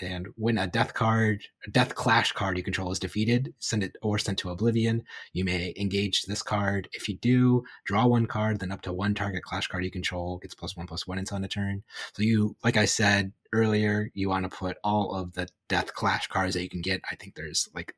[0.00, 3.94] and when a death card, a death clash card you control is defeated, send it
[4.00, 5.04] or sent to oblivion.
[5.34, 6.88] You may engage this card.
[6.94, 10.38] If you do, draw one card, then up to one target clash card you control
[10.38, 11.82] gets plus one plus one until end of turn.
[12.14, 16.26] So you, like I said earlier, you want to put all of the death clash
[16.28, 17.02] cards that you can get.
[17.10, 17.94] I think there's like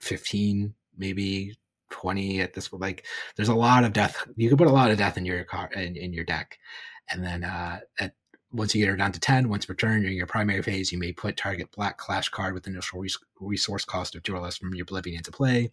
[0.00, 1.54] 15, maybe
[1.94, 4.98] 20 at this like there's a lot of death you can put a lot of
[4.98, 6.58] death in your car in, in your deck
[7.10, 8.14] and then uh at
[8.54, 10.98] once you get her down to 10, once per turn during your primary phase, you
[10.98, 14.56] may put target black clash card with initial res- resource cost of two or less
[14.56, 15.72] from your Oblivion into play.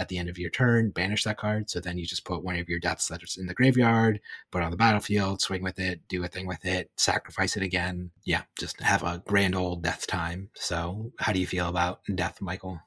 [0.00, 1.70] At the end of your turn, banish that card.
[1.70, 4.70] So then you just put one of your deaths that's in the graveyard, put on
[4.70, 8.10] the battlefield, swing with it, do a thing with it, sacrifice it again.
[8.24, 10.50] Yeah, just have a grand old death time.
[10.54, 12.80] So, how do you feel about death, Michael?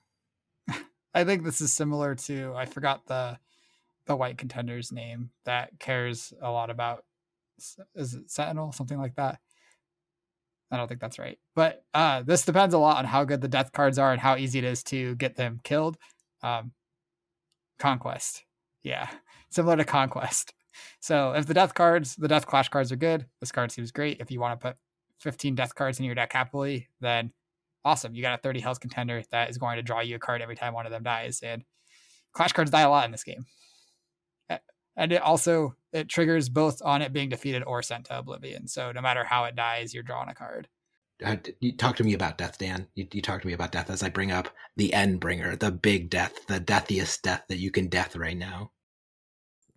[1.14, 3.38] I think this is similar to I forgot the
[4.06, 7.06] the white contender's name that cares a lot about
[7.96, 9.40] is it Sentinel, something like that.
[10.72, 11.38] I don't think that's right.
[11.54, 14.38] But uh, this depends a lot on how good the death cards are and how
[14.38, 15.98] easy it is to get them killed.
[16.42, 16.72] Um,
[17.78, 18.44] Conquest.
[18.82, 19.10] Yeah.
[19.50, 20.54] Similar to Conquest.
[21.02, 24.22] So if the death cards, the death clash cards are good, this card seems great.
[24.22, 24.78] If you want to put
[25.20, 27.34] 15 death cards in your deck happily, then
[27.84, 28.16] awesome.
[28.16, 30.56] You got a 30 health contender that is going to draw you a card every
[30.56, 31.42] time one of them dies.
[31.44, 31.64] And
[32.34, 33.46] clash cards die a lot in this game
[34.96, 38.68] and it also it triggers both on it being defeated or sent to oblivion.
[38.68, 40.68] So no matter how it dies, you're drawing a card.
[41.24, 42.88] Uh, you talk to me about death, Dan.
[42.96, 45.72] You, you talk to me about death as I bring up the end bringer, the
[45.72, 48.72] big death, the deathiest death that you can death right now.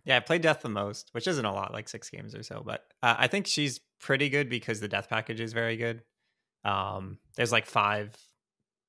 [0.04, 2.62] Yeah, I played death the most, which isn't a lot, like six games or so.
[2.64, 6.02] But uh, I think she's pretty good because the death package is very good.
[6.64, 8.16] Um, there's like five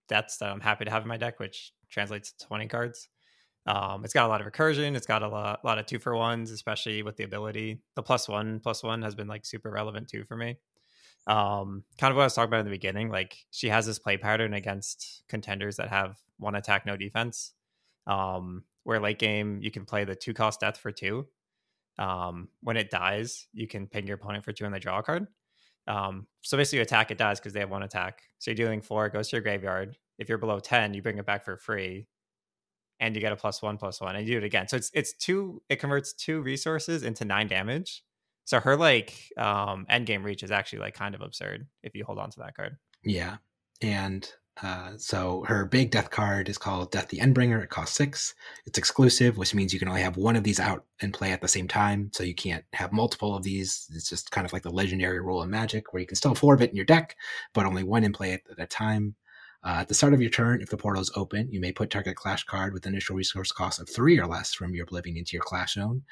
[0.07, 3.09] deaths that I'm happy to have in my deck, which translates to 20 cards.
[3.67, 4.95] Um, it's got a lot of recursion.
[4.95, 7.79] It's got a lot, lot of two for ones, especially with the ability.
[7.95, 10.57] The plus one, plus one has been like super relevant too for me.
[11.27, 13.09] Um, kind of what I was talking about in the beginning.
[13.09, 17.53] Like she has this play pattern against contenders that have one attack, no defense.
[18.05, 21.25] Um, where late game you can play the two cost death for two.
[21.97, 25.03] Um, when it dies, you can ping your opponent for two and the draw a
[25.03, 25.27] card.
[25.87, 28.23] Um, so basically, you attack, it dies because they have one attack.
[28.39, 29.97] So you're dealing four, it goes to your graveyard.
[30.17, 32.07] If you're below 10, you bring it back for free
[32.99, 34.89] and you get a plus one plus one and you do it again so it's
[34.93, 38.03] it's two it converts two resources into nine damage
[38.45, 42.05] so her like um end game reach is actually like kind of absurd if you
[42.05, 43.37] hold on to that card yeah
[43.81, 44.31] and
[44.63, 47.61] Uh, so her big death card is called Death the Endbringer.
[47.61, 48.33] It costs six.
[48.65, 51.41] It's exclusive, which means you can only have one of these out and play at
[51.41, 52.09] the same time.
[52.13, 53.89] So you can't have multiple of these.
[53.93, 56.53] It's just kind of like the legendary rule in Magic, where you can still four
[56.53, 57.17] of it in your deck,
[57.53, 59.15] but only one in play at a time.
[59.61, 61.89] Uh, at the start of your turn, if the portal is open, you may put
[61.89, 65.33] target clash card with initial resource cost of three or less from your Oblivion into
[65.33, 66.03] your clash zone.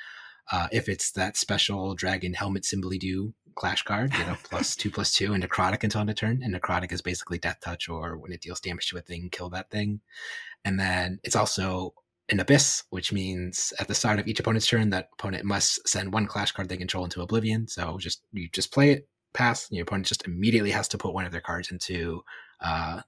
[0.52, 4.90] Uh, if it's that special dragon helmet symbol do clash card, you know, plus two
[4.90, 6.42] plus two, and necrotic until end of turn.
[6.44, 9.50] And necrotic is basically death touch, or when it deals damage to a thing, kill
[9.50, 10.02] that thing.
[10.66, 11.94] And then it's also
[12.30, 16.14] an abyss, which means at the start of each opponent's turn, that opponent must send
[16.14, 17.68] one clash card they control into oblivion.
[17.68, 19.70] So just you just play it, pass.
[19.70, 22.24] And your opponent just immediately has to put one of their cards into
[22.62, 23.02] uh,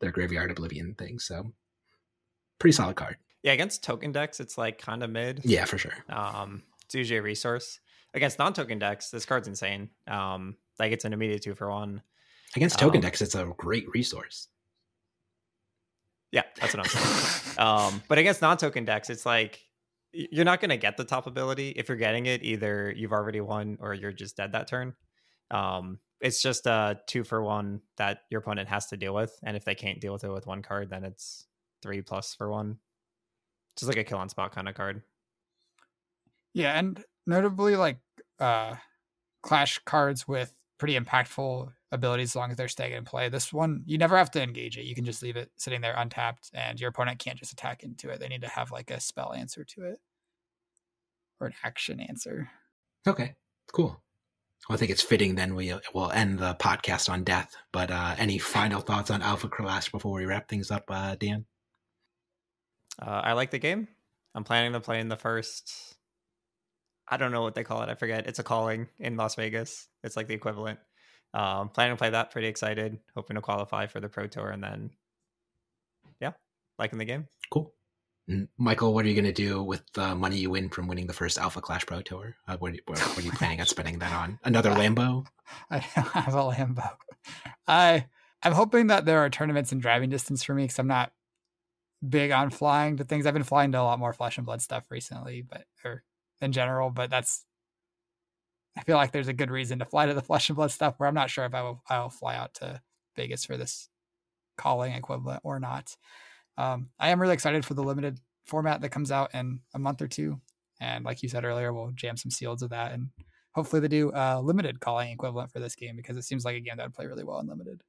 [0.00, 1.18] their graveyard oblivion thing.
[1.18, 1.52] So
[2.58, 3.16] pretty solid card.
[3.42, 5.42] Yeah, against token decks, it's like kind of mid.
[5.44, 5.92] Yeah, for sure.
[6.08, 7.80] Um, it's usually a resource.
[8.14, 9.90] Against non-token decks, this card's insane.
[10.06, 12.02] Um, like it's an immediate two for one.
[12.56, 14.48] Against token um, decks, it's a great resource.
[16.30, 17.58] Yeah, that's what I'm saying.
[17.58, 19.60] um, but against non-token decks, it's like
[20.12, 21.70] you're not going to get the top ability.
[21.70, 24.94] If you're getting it, either you've already won or you're just dead that turn.
[25.50, 29.56] Um, it's just a two for one that your opponent has to deal with, and
[29.56, 31.46] if they can't deal with it with one card, then it's
[31.82, 32.78] three plus for one.
[33.76, 35.02] Just like a kill on spot kind of card.
[36.54, 37.98] Yeah, and notably, like
[38.38, 38.76] uh,
[39.42, 43.28] clash cards with pretty impactful abilities as long as they're staying in play.
[43.28, 44.84] This one, you never have to engage it.
[44.84, 48.08] You can just leave it sitting there untapped, and your opponent can't just attack into
[48.10, 48.20] it.
[48.20, 50.00] They need to have like a spell answer to it
[51.40, 52.50] or an action answer.
[53.06, 53.34] Okay,
[53.72, 54.00] cool.
[54.68, 57.54] Well, I think it's fitting then we will end the podcast on death.
[57.72, 61.44] But uh, any final thoughts on Alpha Clash before we wrap things up, uh, Dan?
[63.00, 63.88] Uh, I like the game.
[64.34, 65.93] I'm planning to play in the first
[67.08, 67.88] I don't know what they call it.
[67.88, 68.26] I forget.
[68.26, 69.88] It's a calling in Las Vegas.
[70.02, 70.78] It's like the equivalent.
[71.34, 72.30] Um, planning to play that.
[72.30, 72.98] Pretty excited.
[73.14, 74.90] Hoping to qualify for the Pro Tour, and then
[76.20, 76.32] yeah,
[76.78, 77.26] liking the game.
[77.50, 77.72] Cool.
[78.56, 81.12] Michael, what are you going to do with the money you win from winning the
[81.12, 82.34] first Alpha Clash Pro Tour?
[82.48, 84.38] Uh, what, what, what, are you planning on spending that on?
[84.44, 85.26] Another Lambo?
[85.70, 86.90] I have a Lambo.
[87.68, 88.06] I
[88.42, 91.12] I'm hoping that there are tournaments in driving distance for me because I'm not
[92.06, 93.26] big on flying to things.
[93.26, 96.02] I've been flying to a lot more flesh and blood stuff recently, but or
[96.40, 97.44] in general, but that's
[98.76, 100.94] I feel like there's a good reason to fly to the flesh and blood stuff
[100.96, 102.80] where I'm not sure if I will I'll fly out to
[103.16, 103.88] Vegas for this
[104.56, 105.96] calling equivalent or not.
[106.56, 110.02] Um, I am really excited for the limited format that comes out in a month
[110.02, 110.40] or two.
[110.80, 113.08] And like you said earlier, we'll jam some seals of that and
[113.54, 116.60] hopefully they do a limited calling equivalent for this game because it seems like a
[116.60, 117.80] game that would play really well in limited.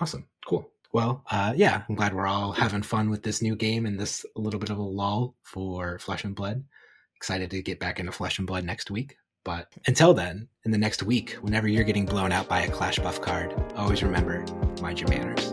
[0.00, 0.26] Awesome.
[0.46, 0.70] Cool.
[0.92, 4.26] Well, uh, yeah, I'm glad we're all having fun with this new game and this
[4.36, 6.64] little bit of a lull for Flesh and Blood
[7.22, 9.16] excited to get back into flesh and blood next week.
[9.44, 12.98] But until then, in the next week, whenever you're getting blown out by a Clash
[12.98, 14.44] Buff card, always remember
[14.80, 15.51] mind your manners.